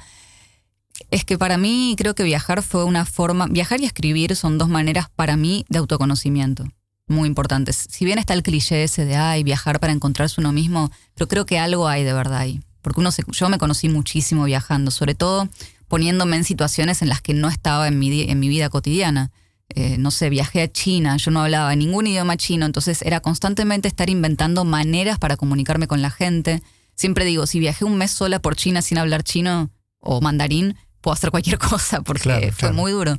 [1.10, 4.68] Es que para mí creo que viajar fue una forma, viajar y escribir son dos
[4.68, 6.66] maneras para mí de autoconocimiento,
[7.10, 7.88] muy importantes.
[7.90, 11.46] Si bien está el cliché ese de, ay, viajar para encontrarse uno mismo, pero creo
[11.46, 12.62] que algo hay de verdad ahí.
[12.82, 15.50] Porque uno se- yo me conocí muchísimo viajando, sobre todo
[15.88, 19.32] poniéndome en situaciones en las que no estaba en mi, en mi vida cotidiana.
[19.76, 23.88] Eh, no sé, viajé a China, yo no hablaba ningún idioma chino, entonces era constantemente
[23.88, 26.64] estar inventando maneras para comunicarme con la gente.
[26.96, 29.70] Siempre digo, si viajé un mes sola por China sin hablar chino
[30.00, 32.74] o mandarín, puedo hacer cualquier cosa porque Claro, fue claro.
[32.76, 33.18] muy duro.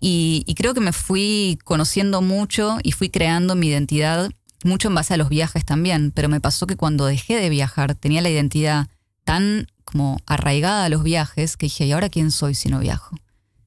[0.00, 4.30] Y, y creo que me fui conociendo mucho y fui creando mi identidad
[4.64, 7.94] mucho en base a los viajes también, pero me pasó que cuando dejé de viajar
[7.94, 8.88] tenía la identidad
[9.24, 13.16] tan como arraigada a los viajes que dije, ¿y ahora quién soy si no viajo?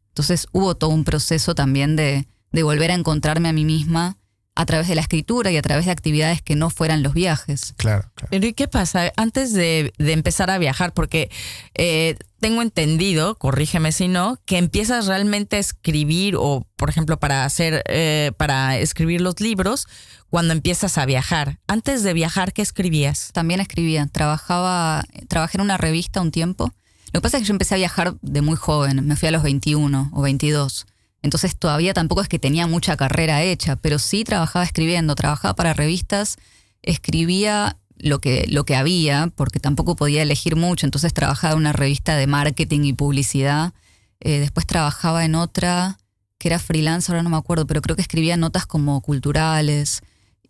[0.09, 4.17] Entonces hubo todo un proceso también de, de volver a encontrarme a mí misma
[4.55, 7.73] a través de la escritura y a través de actividades que no fueran los viajes.
[7.77, 8.27] Claro, claro.
[8.29, 9.11] Pero ¿y qué pasa?
[9.15, 11.31] Antes de, de empezar a viajar, porque
[11.75, 17.45] eh, tengo entendido, corrígeme si no, que empiezas realmente a escribir o, por ejemplo, para
[17.45, 19.87] hacer, eh, para escribir los libros
[20.29, 21.59] cuando empiezas a viajar.
[21.67, 23.31] Antes de viajar, ¿qué escribías?
[23.33, 26.73] También escribía, trabajaba, trabajé en una revista un tiempo.
[27.11, 29.31] Lo que pasa es que yo empecé a viajar de muy joven, me fui a
[29.31, 30.85] los 21 o 22.
[31.21, 35.73] Entonces todavía tampoco es que tenía mucha carrera hecha, pero sí trabajaba escribiendo, trabajaba para
[35.73, 36.37] revistas,
[36.81, 41.73] escribía lo que, lo que había, porque tampoco podía elegir mucho, entonces trabajaba en una
[41.73, 43.73] revista de marketing y publicidad,
[44.21, 45.97] Eh, después trabajaba en otra
[46.39, 50.01] que era freelance, ahora no me acuerdo, pero creo que escribía notas como culturales.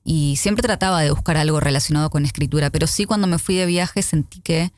[0.03, 3.65] Y siempre trataba de buscar algo relacionado con escritura, pero sí cuando me fui de
[3.67, 4.71] viaje sentí que,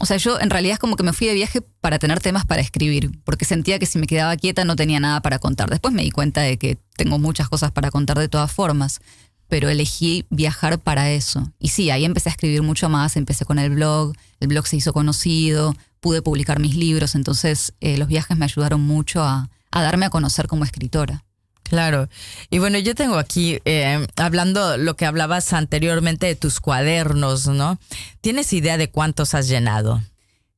[0.00, 2.46] o sea, yo en realidad es como que me fui de viaje para tener temas
[2.46, 5.70] para escribir, porque sentía que si me quedaba quieta no tenía nada para contar.
[5.70, 9.00] Después me di cuenta de que tengo muchas cosas para contar de todas formas,
[9.48, 11.52] pero elegí viajar para eso.
[11.58, 14.76] Y sí, ahí empecé a escribir mucho más, empecé con el blog, el blog se
[14.76, 19.82] hizo conocido, pude publicar mis libros, entonces eh, los viajes me ayudaron mucho a, a
[19.82, 21.22] darme a conocer como escritora.
[21.62, 22.08] Claro.
[22.50, 27.78] Y bueno, yo tengo aquí, eh, hablando lo que hablabas anteriormente de tus cuadernos, ¿no?
[28.20, 30.02] ¿Tienes idea de cuántos has llenado?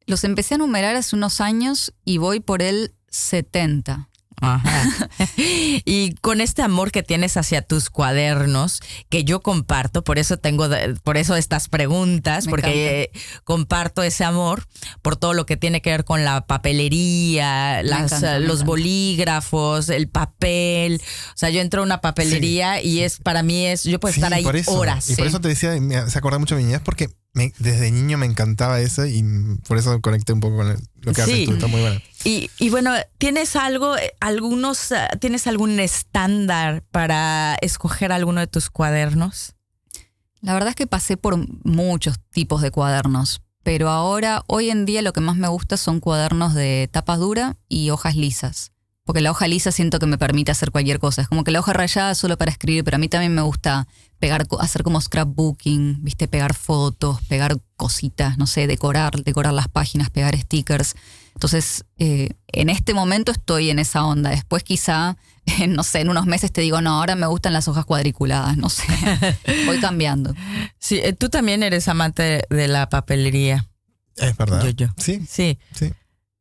[0.06, 4.08] Los empecé a numerar hace unos años y voy por el 70.
[4.46, 5.08] Ajá.
[5.36, 10.68] y con este amor que tienes hacia tus cuadernos, que yo comparto, por eso tengo,
[11.02, 13.10] por eso estas preguntas, Me porque eh,
[13.44, 14.64] comparto ese amor
[15.02, 19.88] por todo lo que tiene que ver con la papelería, las, encanta, eh, los bolígrafos,
[19.88, 21.00] el papel.
[21.28, 24.20] O sea, yo entro a una papelería y es para mí es, yo puedo Sí,
[24.20, 24.72] estar ahí por eso.
[24.72, 25.08] horas.
[25.10, 25.28] Y por sí.
[25.28, 28.26] eso te decía, me se acordé mucho de mi niñez, porque me- desde niño me
[28.26, 29.22] encantaba eso y
[29.68, 31.32] por eso conecté un poco con el- lo que Sí.
[31.32, 31.52] haces tú.
[31.54, 32.00] Está muy bueno.
[32.24, 38.46] Y, y bueno, ¿tienes algo, eh, algunos, ah, tienes algún estándar para escoger alguno de
[38.46, 39.54] tus cuadernos?
[40.40, 45.02] La verdad es que pasé por muchos tipos de cuadernos, pero ahora, hoy en día,
[45.02, 48.70] lo que más me gusta son cuadernos de tapa dura y hojas lisas.
[49.06, 51.20] Porque la hoja lisa siento que me permite hacer cualquier cosa.
[51.22, 53.42] Es como que la hoja rayada es solo para escribir, pero a mí también me
[53.42, 53.86] gusta
[54.24, 60.08] pegar, hacer como scrapbooking, viste, pegar fotos, pegar cositas, no sé, decorar, decorar las páginas,
[60.08, 60.94] pegar stickers.
[61.34, 64.30] Entonces, eh, en este momento estoy en esa onda.
[64.30, 65.18] Después quizá,
[65.68, 68.70] no sé, en unos meses te digo, no, ahora me gustan las hojas cuadriculadas, no
[68.70, 68.84] sé.
[69.66, 70.34] Voy cambiando.
[70.78, 73.66] Sí, eh, tú también eres amante de la papelería.
[74.16, 74.62] Es verdad.
[74.64, 74.86] Yo, yo.
[74.96, 75.58] Sí, Sí.
[75.74, 75.92] sí.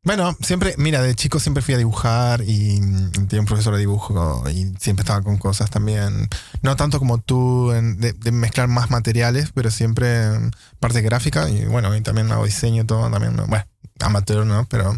[0.03, 3.79] Bueno, siempre, mira, de chico siempre fui a dibujar y mm, tenía un profesor de
[3.79, 6.27] dibujo y siempre estaba con cosas también,
[6.61, 11.65] no tanto como tú, en- de, mezclar más materiales, pero siempre mm, parte gráfica y
[11.65, 13.47] bueno, y también hago diseño, todo también, ¿no?
[13.47, 13.65] bueno,
[14.01, 14.65] amateur, ¿no?
[14.69, 14.93] Pero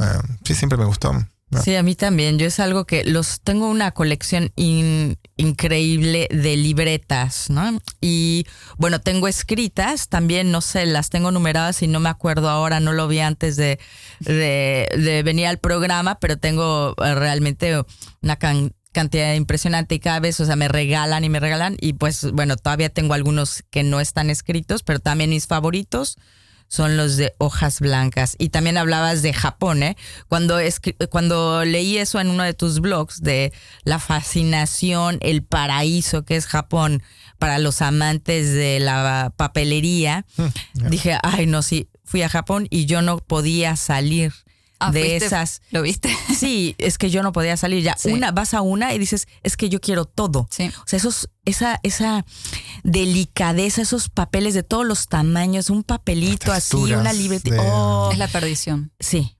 [0.00, 1.12] eh, sí, siempre me gustó.
[1.62, 2.38] Sí, a mí también.
[2.38, 7.78] Yo es algo que los tengo una colección in- increíble de libretas, ¿no?
[8.00, 8.46] Y
[8.78, 12.92] bueno, tengo escritas, también no sé, las tengo numeradas y no me acuerdo ahora, no
[12.92, 13.78] lo vi antes de,
[14.18, 17.80] de, venir al programa, pero tengo eh, realmente
[18.22, 21.92] una can- cantidad impresionante y cada vez, o sea, me regalan y me regalan y
[21.92, 26.16] pues bueno, todavía tengo algunos que no están escritos, pero también mis favoritos
[26.68, 28.36] son los de hojas blancas.
[28.38, 29.96] Y también hablabas de Japón, ¿eh?
[30.28, 30.58] Cuando,
[31.10, 33.52] cuando leí eso en uno de tus blogs, de
[33.84, 37.02] la fascinación, el paraíso que es Japón
[37.38, 40.26] para los amantes de la papelería,
[40.74, 44.32] dije, ay, no, sí, fui a Japón y yo no podía salir
[44.78, 45.24] Ah, de ¿fuiste?
[45.26, 45.62] esas.
[45.70, 46.14] ¿Lo viste?
[46.36, 47.82] Sí, es que yo no podía salir.
[47.82, 48.12] Ya Sí.
[48.12, 50.46] una, vas a una y dices, es que yo quiero todo.
[50.50, 50.64] Sí.
[50.68, 52.24] O sea, esos, esa, esa
[52.84, 57.50] delicadeza, esos papeles de todos los tamaños, un papelito así, una libreta.
[57.50, 58.92] de- Oh, Es la perdición.
[59.00, 59.36] sí,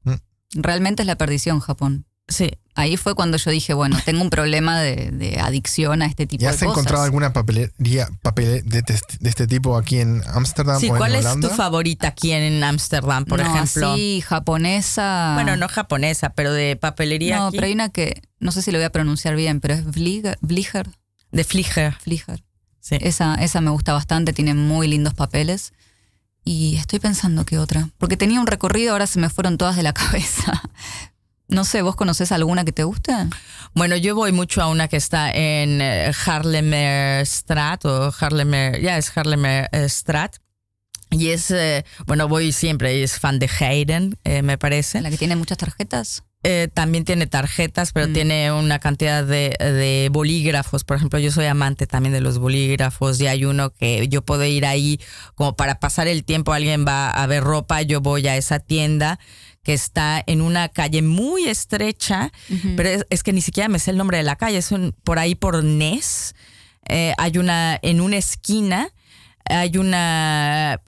[0.52, 2.06] Realmente es la perdición, Japón.
[2.28, 2.50] Sí.
[2.78, 6.42] Ahí fue cuando yo dije, bueno, tengo un problema de, de adicción a este tipo
[6.42, 6.68] ¿Y de has cosas.
[6.72, 8.84] encontrado alguna papelería papel de,
[9.22, 13.24] este tipo aquí en Ámsterdam Sí, o en ¿cuál es tu favorita aquí en Ámsterdam,
[13.24, 13.92] por no, ejemplo?
[13.94, 15.32] así, japonesa.
[15.34, 17.56] Bueno, no japonesa, pero de papelería No, aquí.
[17.56, 20.36] pero hay una que, no sé si lo voy a pronunciar bien, pero es Vliger.
[20.42, 20.86] Vliger,
[21.32, 21.96] De Fliger.
[22.04, 22.44] Vliger.
[22.80, 22.98] Sí.
[23.00, 25.72] Esa, esa me gusta bastante, tiene muy lindos papeles.
[26.44, 27.88] Y estoy pensando qué otra.
[27.96, 30.60] Porque tenía un recorrido, ahora se me fueron todas de la cabeza.
[31.48, 33.12] No sé, ¿vos conocés alguna que te guste?
[33.74, 38.98] Bueno, yo voy mucho a una que está en eh, Haarlemmer Straat o Haarlemmer, ya
[38.98, 40.36] es Haarlemmer eh, Straat.
[41.10, 45.00] Y es, eh, bueno, voy siempre, y es fan de Hayden, eh, me parece.
[45.02, 46.24] La que tiene muchas tarjetas.
[46.42, 48.12] Eh, también tiene tarjetas, pero Mm.
[48.12, 50.84] tiene una cantidad de, de bolígrafos.
[50.84, 54.44] Por ejemplo, yo soy amante también de los bolígrafos y hay uno que yo puedo
[54.44, 55.00] ir ahí
[55.34, 56.52] como para pasar el tiempo.
[56.52, 59.18] Alguien va a ver ropa, yo voy a esa tienda
[59.66, 62.30] que está en una calle muy estrecha,
[62.76, 64.94] pero es, es que ni siquiera me sé el nombre de la calle, es un-
[65.02, 66.36] por ahí por Nes.
[66.88, 68.90] Eh, hay una, en una esquina,
[69.44, 70.80] hay una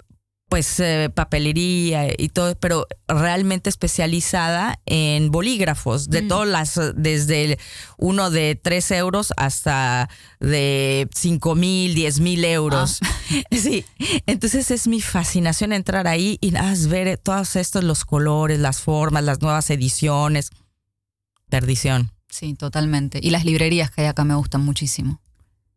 [0.48, 7.58] pues eh, papelería y todo, pero realmente especializada en bolígrafos, de todas las, desde
[7.98, 10.08] uno de 3 euros hasta
[10.40, 13.00] de 5 mil, 10 mil euros.
[13.50, 13.84] Sí,
[14.24, 19.22] entonces es mi fascinación entrar ahí y nada ver todos estos, los colores, las formas,
[19.22, 20.50] las nuevas ediciones.
[21.50, 22.10] Perdición.
[22.30, 23.20] Sí, totalmente.
[23.22, 25.20] Y las librerías que hay acá me gustan muchísimo.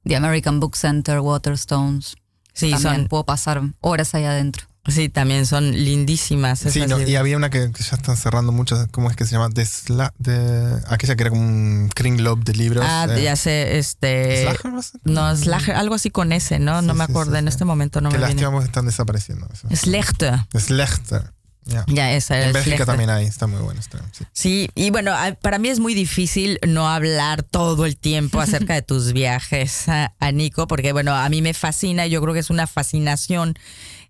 [0.05, 2.15] The American Book Center, Waterstones.
[2.53, 4.67] Sí, También son, puedo pasar horas ahí adentro.
[4.87, 6.59] sí, también son lindísimas.
[6.59, 9.31] Sí, no, y había una que, que ya están cerrando muchas, ¿cómo es que se
[9.33, 9.49] llama?
[9.49, 12.83] De, Sla- de aquella que era como un Kringlob de libros.
[12.87, 14.43] Ah, eh, ya sé, este...
[14.43, 14.71] ¿Slager?
[15.05, 16.81] No, Slager, algo así con ese, ¿no?
[16.81, 17.49] no me sí, acuerdo, sí, en sí.
[17.49, 18.33] este momento no que me viene.
[18.33, 19.47] lástima porque están desapareciendo.
[19.53, 19.67] eso.
[19.75, 20.45] Slechter.
[20.57, 21.31] Slechter.
[21.65, 21.85] Ya.
[21.87, 23.79] Ya, esa En es Bélgica también hay, está muy bueno.
[23.79, 24.25] Está, sí.
[24.33, 28.81] Sí, y bueno, para mí es muy difícil no hablar todo el tiempo acerca de
[28.81, 32.49] tus viajes a, a Nico, porque bueno, a mí me fascina, yo creo que es
[32.49, 33.53] una fascinación.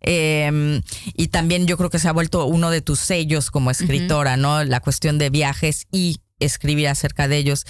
[0.01, 0.81] eh,
[1.15, 4.63] y también yo creo que se ha vuelto uno de tus sellos como escritora, ¿no?
[4.63, 7.65] La cuestión de viajes y escribir acerca de ellos.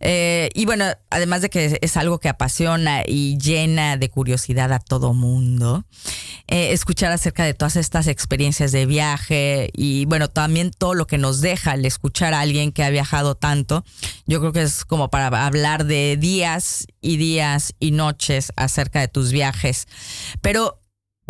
[0.00, 4.78] Eh, y bueno, además de que es algo que apasiona y llena de curiosidad a
[4.78, 5.84] todo mundo,
[6.46, 11.18] eh, escuchar acerca de todas estas experiencias de viaje y bueno, también todo lo que
[11.18, 13.84] nos deja el escuchar a alguien que ha viajado tanto,
[14.26, 19.08] yo creo que es como para hablar de días y días y noches acerca de
[19.08, 19.86] tus viajes.
[20.40, 20.79] Pero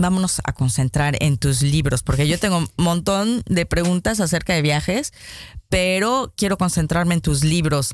[0.00, 4.62] vámonos a concentrar en tus libros, porque yo tengo un montón de preguntas acerca de
[4.62, 5.12] viajes,
[5.68, 7.92] pero quiero concentrarme en tus libros.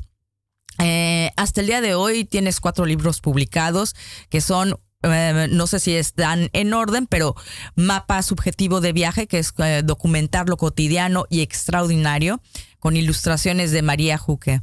[0.79, 3.95] Eh, hasta el día de hoy tienes cuatro libros publicados
[4.29, 7.35] que son eh, no sé si están en orden, pero
[7.75, 12.41] mapa subjetivo de viaje, que es eh, documentar lo cotidiano y extraordinario,
[12.79, 14.61] con ilustraciones de María Juque.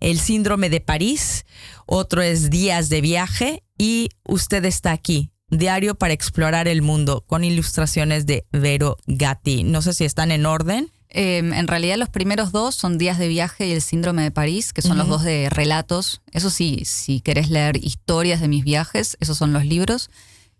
[0.00, 1.44] El síndrome de París,
[1.86, 5.33] otro es días de viaje y usted está aquí.
[5.58, 9.64] Diario para explorar el mundo con ilustraciones de Vero Gatti.
[9.64, 10.90] No sé si están en orden.
[11.08, 14.72] Em, en realidad los primeros dos son Días de viaje y El síndrome de París,
[14.72, 16.22] que son los dos de relatos.
[16.32, 20.10] Eso sí, si querés leer historias de mis viajes, esos son los libros.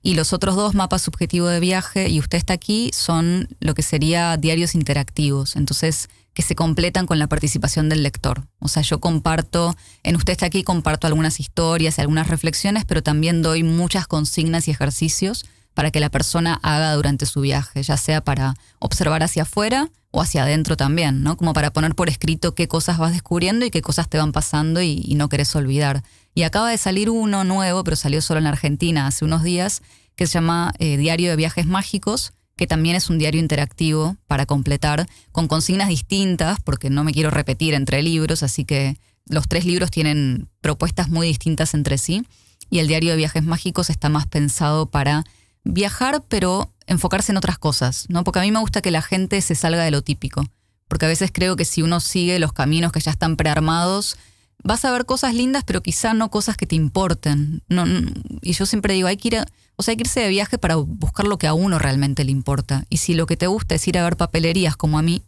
[0.00, 3.82] Y los otros dos, Mapa Subjetivo de Viaje y Usted está aquí, son lo que
[3.82, 5.56] sería diarios interactivos.
[5.56, 8.46] Entonces, que se completan con la participación del lector.
[8.58, 13.40] O sea, yo comparto, en Usted está aquí, comparto algunas historias, algunas reflexiones, pero también
[13.40, 18.20] doy muchas consignas y ejercicios para que la persona haga durante su viaje, ya sea
[18.20, 21.36] para observar hacia afuera o hacia adentro también, ¿no?
[21.36, 24.80] Como para poner por escrito qué cosas vas descubriendo y qué cosas te van pasando
[24.80, 26.04] y, no querés olvidar.
[26.34, 29.82] Y acaba de salir uno nuevo, pero salió solo en Argentina hace unos días,
[30.14, 34.46] que se llama eh, Diario de Viajes Mágicos, que también es un diario interactivo para
[34.46, 39.64] completar, con consignas distintas, porque no me quiero repetir entre libros, así que los tres
[39.64, 42.24] libros tienen propuestas muy distintas entre sí,
[42.70, 45.24] y el diario de viajes mágicos está más pensado para
[45.64, 48.24] viajar, pero enfocarse en otras cosas, ¿no?
[48.24, 50.44] Porque a mí me gusta que la gente se salga de lo típico,
[50.88, 54.16] porque a veces creo que si uno sigue los caminos que ya están prearmados,
[54.62, 57.62] vas a ver cosas lindas, pero quizá no cosas que te importen.
[57.68, 57.84] No,
[58.42, 59.44] y yo siempre digo, hay que ir
[59.76, 62.30] o sea, hay que irse de viaje para buscar lo que a uno realmente le
[62.30, 62.84] importa.
[62.88, 65.22] Y si lo que te gusta es ir a ver papelerías, como a mí,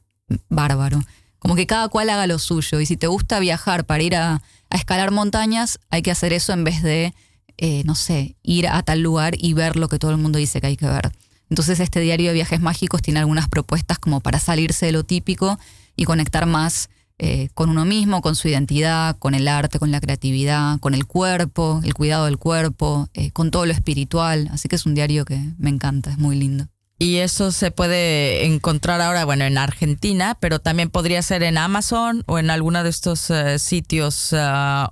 [0.49, 1.03] bárbaro.
[1.39, 2.81] Como que cada cual haga lo suyo.
[2.81, 6.65] Y si te gusta viajar para ir a, escalar montañas, hay que hacer eso en
[6.65, 7.15] vez de,
[7.57, 10.61] eh, no sé, ir a tal lugar y ver lo que todo el mundo dice
[10.61, 11.13] que hay que ver.
[11.49, 15.59] Entonces este diario de viajes mágicos tiene algunas propuestas como para salirse de lo típico
[15.95, 20.01] y conectar más eh, con uno mismo, con su identidad, con el arte, con la
[20.01, 24.49] creatividad, con el cuerpo, el cuidado del cuerpo, eh, con todo lo espiritual.
[24.53, 26.67] Así que es un diario que me encanta, es muy lindo.
[26.99, 32.23] Y eso se puede encontrar ahora, bueno, en Argentina, pero también podría ser en Amazon
[32.27, 34.35] o en alguno de estos eh, sitios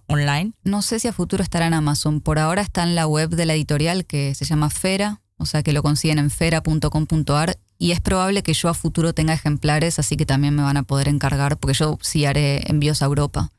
[0.07, 0.53] online.
[0.65, 2.21] No sé si a futuro estará en Amazon.
[2.21, 5.63] Por ahora está en la web de la editorial que se llama Fera, o sea
[5.63, 10.17] que lo consiguen en fera.com.ar y es probable que yo a futuro tenga ejemplares, así
[10.17, 13.51] que también me van a poder encargar, porque yo sí haré envíos a Europa.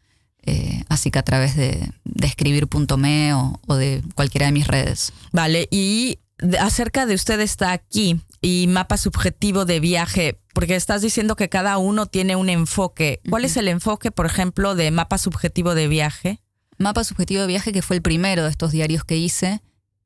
[0.47, 5.11] Eh, así que a través de, de escribir.me o, o, de cualquiera de mis redes.
[5.31, 6.19] Vale, y
[6.59, 11.77] acerca de usted está aquí y mapa subjetivo de viaje, porque estás diciendo que cada
[11.77, 13.21] uno tiene un enfoque.
[13.29, 16.41] ¿Cuál es el enfoque, por ejemplo, de mapa subjetivo de viaje?
[16.77, 19.61] Mapa subjetivo de viaje, que fue el primero de estos diarios que hice,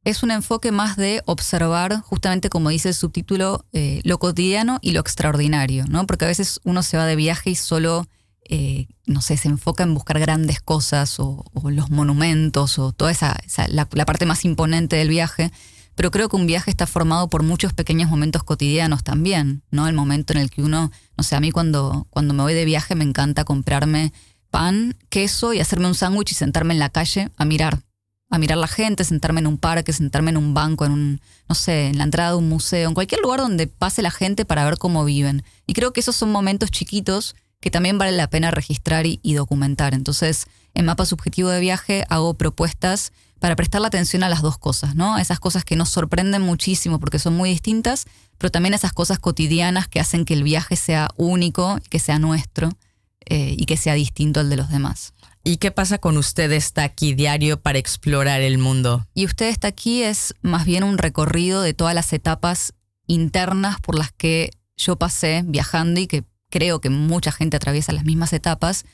[0.09, 4.91] es un enfoque más de observar, justamente como dice el subtítulo, eh, lo cotidiano y
[4.91, 6.05] lo extraordinario, ¿no?
[6.07, 8.07] Porque a veces uno se va de viaje y solo,
[8.49, 13.37] eh, no sé, se enfoca en buscar grandes cosas o, los monumentos o toda esa,
[13.67, 15.51] la, parte más imponente del viaje.
[15.95, 19.87] Pero creo que un viaje está formado por muchos pequeños momentos cotidianos también, ¿no?
[19.87, 22.65] El momento en el que uno, no sé, a mí cuando, cuando me voy de
[22.65, 24.13] viaje me encanta comprarme
[24.49, 27.81] pan, queso y hacerme un sándwich y sentarme en la calle a mirar
[28.29, 31.55] a mirar la gente, sentarme en un parque, sentarme en un banco, en un, no
[31.55, 34.65] sé, en la entrada de un museo, en cualquier lugar donde pase la gente para
[34.65, 35.43] ver cómo viven.
[35.65, 39.93] Y creo que esos son momentos chiquitos que también vale la pena registrar y, documentar.
[39.93, 44.57] Entonces, en Mapa Subjetivo de Viaje hago propuestas para prestar la atención a las dos
[44.57, 45.15] cosas, ¿no?
[45.15, 48.05] A esas cosas que nos sorprenden muchísimo porque son muy distintas,
[48.37, 52.19] pero también a esas cosas cotidianas que hacen que el viaje sea único, que sea
[52.19, 52.69] nuestro
[53.25, 55.13] eh, y que sea distinto al de los demás.
[55.43, 59.07] ¿Y qué pasa con usted está aquí diario para explorar el mundo?
[59.13, 62.73] Y usted está aquí es más bien un recorrido de todas las etapas
[63.07, 68.05] internas por las que yo pasé viajando y que creo que mucha gente atraviesa las
[68.05, 68.85] mismas etapas,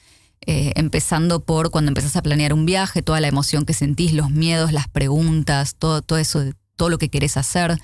[0.45, 4.29] eh, empezando por cuando empezás a planear un viaje, toda la emoción que sentís, los
[4.29, 6.43] miedos, las preguntas, todo, todo eso,
[6.75, 7.79] todo lo que querés hacer,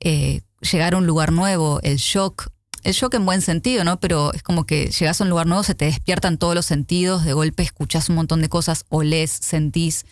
[0.00, 2.48] eh, llegar a un lugar nuevo, el shock,
[2.82, 4.00] el shock en buen sentido, ¿no?
[4.00, 7.24] Pero es como que llegas a un lugar nuevo, se te despiertan todos los sentidos,
[7.24, 10.06] de golpe escuchás un montón de cosas, olés, sentís.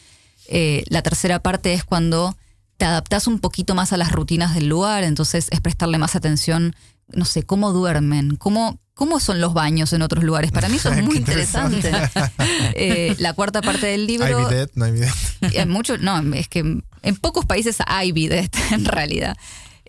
[0.49, 2.37] Eh, la tercera parte es cuando
[2.79, 6.75] te adaptás un poquito más a las rutinas del lugar, entonces es prestarle más atención,
[7.09, 10.53] no sé, cómo duermen, cómo, cómo son los baños en otros lugares.
[10.53, 11.91] Para mí eso es muy interesante.
[12.81, 14.27] Eh, la cuarta parte del libro...
[14.27, 15.13] Hay bidet, no hay bidet.
[15.53, 19.37] Eh, mucho, no, es que en pocos países hay bidet, en realidad.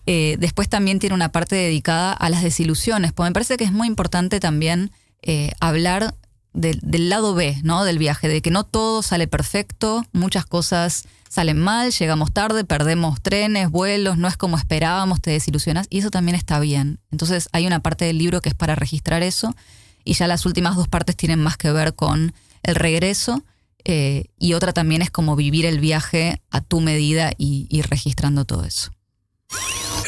[0.06, 3.72] Eh, después también tiene una parte dedicada a las desilusiones, porque me parece que es
[3.72, 4.92] muy importante también
[5.22, 6.16] eh, hablar
[6.54, 7.84] del lado B, ¿no?
[7.84, 13.22] Del viaje, de que no todo sale perfecto, muchas cosas salen mal, llegamos tarde, perdemos
[13.22, 17.00] trenes, vuelos, no es como esperábamos, te desilusionas, y eso también está bien.
[17.12, 19.56] Entonces hay una parte del libro que es para registrar eso,
[20.04, 22.34] y ya las últimas dos partes tienen más que ver con
[22.64, 23.44] el regreso
[23.86, 28.66] Eh, y otra también es como vivir el viaje a tu medida y registrando todo
[28.66, 28.92] eso.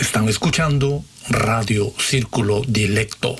[0.01, 3.35] Están escuchando Radio Círculo Dilecto.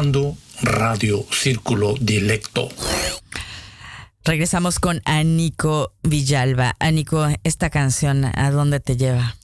[0.00, 2.70] Escuchando Radio Círculo Dilecto.
[4.24, 6.74] Regresamos con Anico Villalba.
[6.78, 9.36] Anico, esta canción, ¿a dónde te lleva?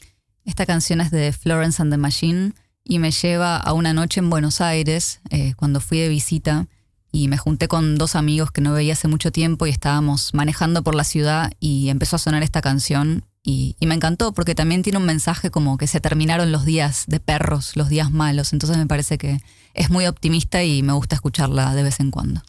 [0.46, 2.54] Esta canción es de Florence and the Machine
[2.84, 6.68] y me lleva a una noche en Buenos Aires eh, cuando fui de visita
[7.12, 10.82] y me junté con dos amigos que no veía hace mucho tiempo y estábamos manejando
[10.82, 14.98] por la ciudad y empezó a sonar esta canción y, me encantó porque también tiene
[14.98, 18.86] un mensaje como que se terminaron los días de perros, los días malos, entonces me
[18.86, 19.38] parece que
[19.72, 22.42] es muy optimista y me gusta escucharla de vez en cuando.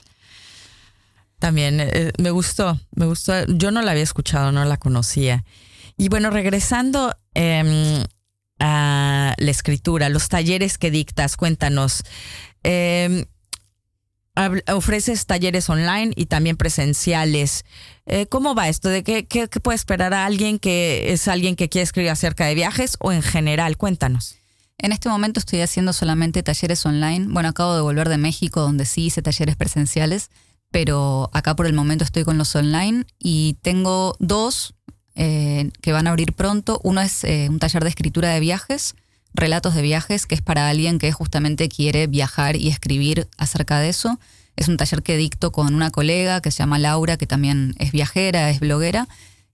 [1.37, 3.45] También eh, me gustó, me gustó.
[3.45, 5.45] Yo no la había escuchado, no la conocía.
[5.97, 8.03] Y bueno, regresando em,
[8.59, 12.03] a la escritura, los talleres que dictas, cuéntanos.
[12.63, 13.25] Em,
[14.73, 17.65] ofreces talleres online y también presenciales.
[18.05, 18.89] Eh, ¿Cómo va esto?
[18.89, 22.45] ¿De qué, qué, qué puede esperar a alguien que es alguien que quiere escribir acerca
[22.45, 23.77] de viajes o en general?
[23.77, 24.37] Cuéntanos.
[24.79, 27.27] En este momento estoy haciendo solamente talleres online.
[27.29, 30.29] Bueno, acabo de volver de México donde sí hice talleres presenciales,
[30.69, 34.75] pero acá por el momento estoy con los online y tengo dos
[35.15, 36.79] eh, que van a abrir pronto.
[36.83, 38.95] Uno es eh, un taller de escritura de viajes,
[39.37, 43.89] relatos de viajes, que es para alguien que justamente quiere viajar y escribir acerca de
[43.89, 44.19] eso.
[44.55, 47.91] Es un taller que dicto con una colega que se llama Laura, que también es
[47.91, 49.07] viajera, es bloguera.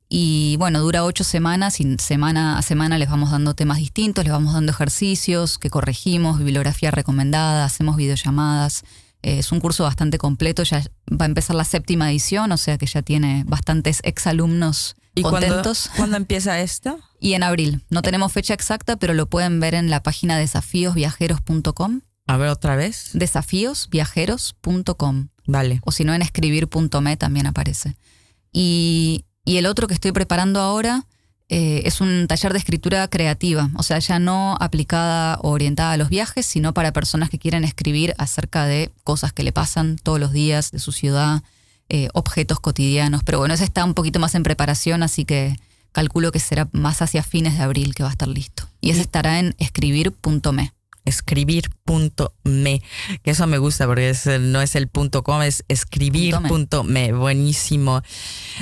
[0.10, 4.54] Y bueno, dura ocho semanas semana a semana les vamos dando temas distintos, les vamos
[4.54, 8.84] dando ejercicios que corregimos, bibliografía recomendada, hacemos videollamadas.
[9.24, 12.78] Eh, es un curso bastante completo, ya va a empezar la séptima edición, o sea
[12.78, 15.90] que ya tiene bastantes exalumnos ¿Y cuándo, contentos.
[15.96, 17.00] cuándo empieza esto?
[17.20, 17.86] Y en abril.
[17.90, 22.02] No tenemos fecha exacta, pero lo pueden ver en la página desafíosviajeros.com.
[22.28, 23.12] A ver otra vez.
[23.14, 25.30] Desafíosviajeros.com.
[25.46, 25.80] Vale.
[25.84, 27.98] O si no, en escribir.me también aparece.
[28.52, 31.06] Y, y el otro que estoy preparando ahora
[31.56, 35.98] eh, es un taller de escritura creativa, o sea, ya no aplicada o orientada a
[35.98, 40.20] los viajes, sino para personas que quieren escribir acerca de cosas que le pasan todos
[40.20, 41.44] los días, de su ciudad,
[41.90, 43.22] eh, objetos cotidianos.
[43.24, 45.56] Pero bueno, ese está un poquito más en preparación, así que
[45.92, 48.68] calculo que será más hacia fines de abril que va a estar listo.
[48.82, 50.74] Y ese estará en escribir.me.
[51.06, 52.82] escribir.me,
[53.22, 58.02] que eso me gusta porque es, no es el punto com, es escribir.me, buenísimo.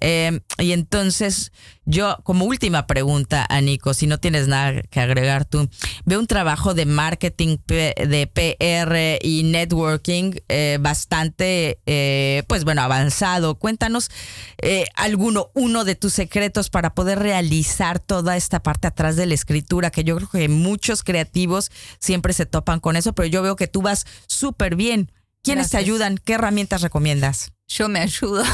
[0.00, 1.52] Eh, y entonces,
[1.90, 5.68] yo, como última pregunta a Nico, si no tienes nada que agregar tú,
[6.04, 13.56] veo un trabajo de marketing, de PR y networking eh, bastante, eh, pues bueno, avanzado.
[13.56, 14.10] Cuéntanos
[14.58, 19.34] eh, alguno, uno de tus secretos para poder realizar toda esta parte atrás de la
[19.34, 23.56] escritura, que yo creo que muchos creativos siempre se topan con eso, pero yo veo
[23.56, 25.10] que tú vas súper bien.
[25.42, 26.18] ¿Quiénes te ayudan?
[26.18, 27.50] ¿Qué herramientas recomiendas?
[27.70, 28.42] Yo me ayudo.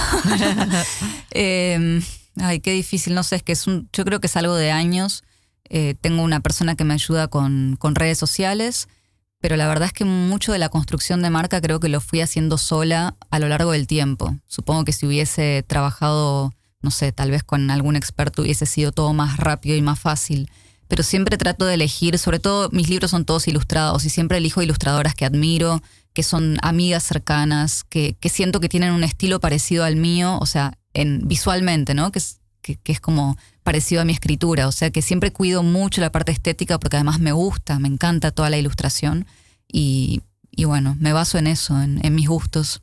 [1.38, 2.00] Eh,
[2.40, 4.70] ay, qué difícil, no sé, es que es un, yo creo que es algo de
[4.70, 5.22] años.
[5.68, 8.88] Eh, tengo una persona que me ayuda con, con redes sociales,
[9.38, 12.22] pero la verdad es que mucho de la construcción de marca creo que lo fui
[12.22, 14.34] haciendo sola a lo largo del tiempo.
[14.46, 19.12] Supongo que si hubiese trabajado, no sé, tal vez con algún experto hubiese sido todo
[19.12, 20.50] más rápido y más fácil.
[20.88, 24.62] Pero siempre trato de elegir, sobre todo mis libros son todos ilustrados y siempre elijo
[24.62, 25.82] ilustradoras que admiro,
[26.16, 30.46] que son amigas cercanas, que, que siento que tienen un estilo parecido al mío, o
[30.46, 32.10] sea, en, visualmente, ¿no?
[32.10, 36.00] Que es, que, es como parecido a mi escritura, o sea, que siempre cuido mucho
[36.00, 39.26] la parte estética porque además me gusta, me encanta toda la ilustración
[39.70, 42.80] y, y bueno, me baso en eso, en, en mis gustos.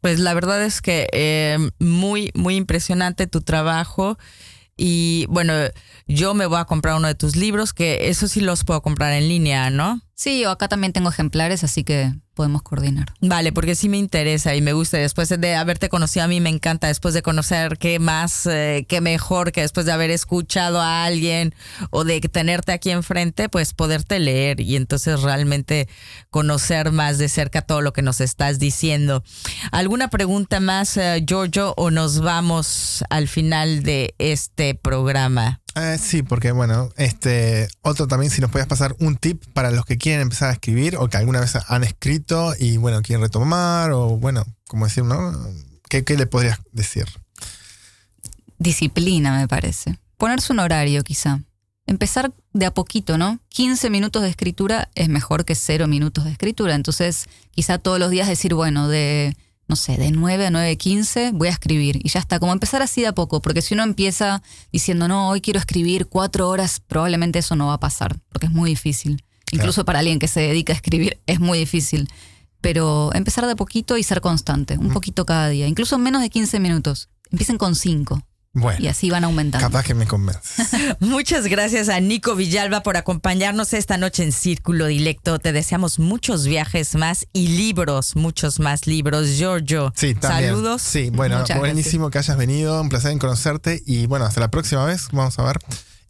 [0.00, 4.18] Pues la verdad es que eh, muy, muy impresionante tu trabajo.
[4.76, 5.52] Y bueno,
[6.08, 9.12] yo me voy a comprar uno de tus libros, que eso sí los puedo comprar
[9.12, 10.00] en línea, ¿no?
[10.20, 13.06] Sí, o acá también tengo ejemplares, así que podemos coordinar.
[13.22, 14.98] Vale, porque sí me interesa y me gusta.
[14.98, 16.88] Después de haberte conocido a mí, me encanta.
[16.88, 21.54] Después de conocer qué más, eh, qué mejor que después de haber escuchado a alguien
[21.88, 25.88] o de tenerte aquí enfrente, pues poderte leer y entonces realmente
[26.28, 29.24] conocer más de cerca todo lo que nos estás diciendo.
[29.72, 35.59] ¿Alguna pregunta más, eh, Giorgio, o nos vamos al final de este programa?
[35.76, 39.84] Eh, sí, porque bueno, este otro también si nos podías pasar un tip para los
[39.84, 43.92] que quieren empezar a escribir o que alguna vez han escrito y bueno, quieren retomar
[43.92, 45.32] o bueno, como decir, ¿no?
[45.88, 47.06] ¿Qué, qué le podrías decir?
[48.58, 49.98] Disciplina, me parece.
[50.16, 51.40] Ponerse un horario, quizá.
[51.86, 53.40] Empezar de a poquito, ¿no?
[53.48, 56.74] 15 minutos de escritura es mejor que cero minutos de escritura.
[56.74, 59.36] Entonces, quizá todos los días decir, bueno, de,
[59.70, 62.00] no sé, de 9 a 9.15 voy a escribir.
[62.04, 63.40] Y ya está, como empezar así de a poco.
[63.40, 64.42] Porque si uno empieza
[64.72, 68.18] diciendo, no, hoy quiero escribir cuatro horas, probablemente eso no va a pasar.
[68.30, 69.24] Porque es muy difícil.
[69.52, 72.08] Incluso para alguien que se dedica a escribir es muy difícil.
[72.60, 74.76] Pero empezar de a poquito y ser constante.
[74.76, 75.68] Un poquito cada día.
[75.68, 77.08] Incluso menos de 15 minutos.
[77.30, 78.20] Empiecen con 5.
[78.52, 79.64] Bueno, Y así van aumentando.
[79.64, 80.66] capaz que me convences.
[81.00, 85.38] Muchas gracias a Nico Villalba por acompañarnos esta noche en Círculo Dilecto.
[85.38, 89.28] Te deseamos muchos viajes más y libros, muchos más libros.
[89.38, 90.50] Giorgio, Sí, también.
[90.50, 90.82] saludos.
[90.82, 94.50] Sí, bueno, Muchas buenísimo que hayas venido, un placer en conocerte y bueno, hasta la
[94.50, 95.58] próxima vez, vamos a ver.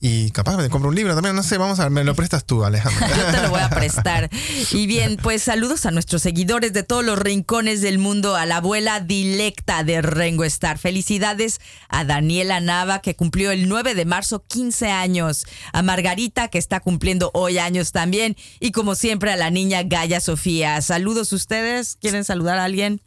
[0.03, 2.47] Y capaz me compro un libro también, no sé, vamos a ver, me lo prestas
[2.47, 3.07] tú, Alejandro.
[3.17, 4.31] Yo te lo voy a prestar.
[4.73, 8.57] Y bien, pues saludos a nuestros seguidores de todos los rincones del mundo, a la
[8.57, 10.79] abuela dilecta de Rengo Star.
[10.79, 15.45] Felicidades a Daniela Nava, que cumplió el 9 de marzo 15 años.
[15.73, 18.37] A Margarita, que está cumpliendo hoy años también.
[18.59, 20.81] Y como siempre, a la niña Gaya Sofía.
[20.81, 21.99] Saludos ustedes.
[22.01, 23.03] ¿Quieren saludar a alguien?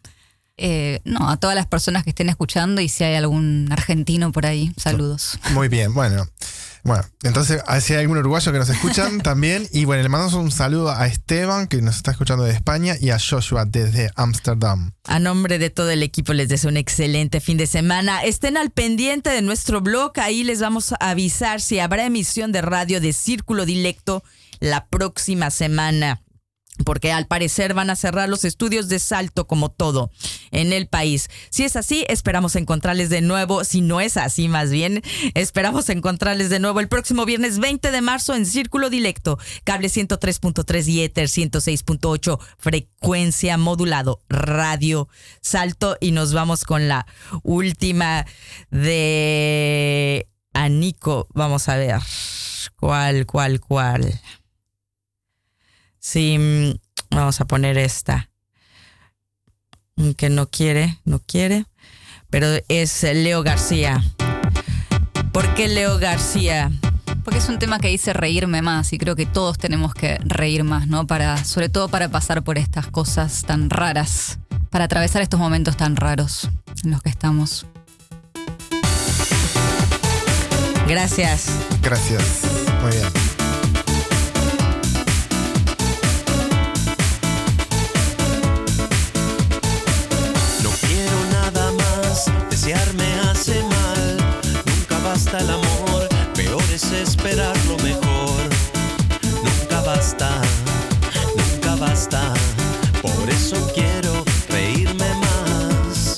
[0.58, 4.46] Eh, no, a todas las personas que estén escuchando y si hay algún argentino por
[4.46, 5.39] ahí, saludos.
[5.54, 6.28] Muy bien, bueno.
[6.84, 9.67] Bueno, entonces, si hay algún uruguayo que nos escuchan también.
[9.71, 13.09] Y bueno, le mandamos un saludo a Esteban, que nos está escuchando de España, y
[13.11, 14.91] a Joshua desde Ámsterdam.
[15.05, 18.23] A nombre de todo el equipo les deseo un excelente fin de semana.
[18.23, 22.61] Estén al pendiente de nuestro blog, ahí les vamos a avisar si habrá emisión de
[22.61, 24.23] radio de Círculo Dilecto
[24.59, 26.22] la próxima semana.
[26.86, 30.11] Porque al parecer van a cerrar los estudios de salto como todo
[30.51, 31.30] en el país.
[31.51, 33.63] Si es así, esperamos encontrarles de nuevo.
[33.63, 35.03] Si no es así, más bien,
[35.36, 40.88] esperamos encontrarles de nuevo el próximo viernes 20 de marzo en Círculo Dilecto, cable 103.3
[40.88, 45.07] y Ether 106.8, frecuencia modulado, radio
[45.41, 45.97] salto.
[46.01, 47.05] Y nos vamos con la
[47.43, 48.26] última
[48.71, 51.28] de a Nico.
[51.34, 51.99] Vamos a ver.
[52.80, 54.19] ¿Cuál, cuál, cuál?
[56.04, 56.74] Sí, mm,
[57.16, 58.30] vamos a poner esta.
[59.95, 61.66] Mm, Que no quiere, no quiere.
[62.30, 64.04] Pero es Leo García.
[65.32, 66.72] ¿Por qué Leo García?
[67.24, 70.66] Porque es un tema que dice reírme más y creo que todos tenemos que reír
[70.66, 71.08] más, ¿no?
[71.08, 74.39] Para, sobre todo para pasar por estas cosas tan raras,
[74.72, 76.49] para atravesar estos momentos tan raros
[76.84, 77.66] en los que estamos.
[80.86, 81.47] Gracias.
[81.82, 82.41] Gracias.
[82.82, 83.22] Muy bien.
[92.64, 94.18] Más, desearme hace mal.
[94.66, 98.41] Nunca basta el amor, peor es esperar lo mejor.
[99.43, 100.30] Nunca basta,
[101.36, 102.34] nunca basta.
[103.01, 106.18] Por eso quiero reírme más.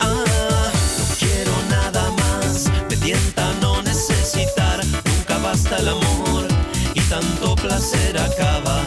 [0.00, 4.84] Ah, no quiero nada más, me tienta no necesitar.
[4.84, 6.46] Nunca basta el amor
[6.94, 8.86] y tanto placer acaba.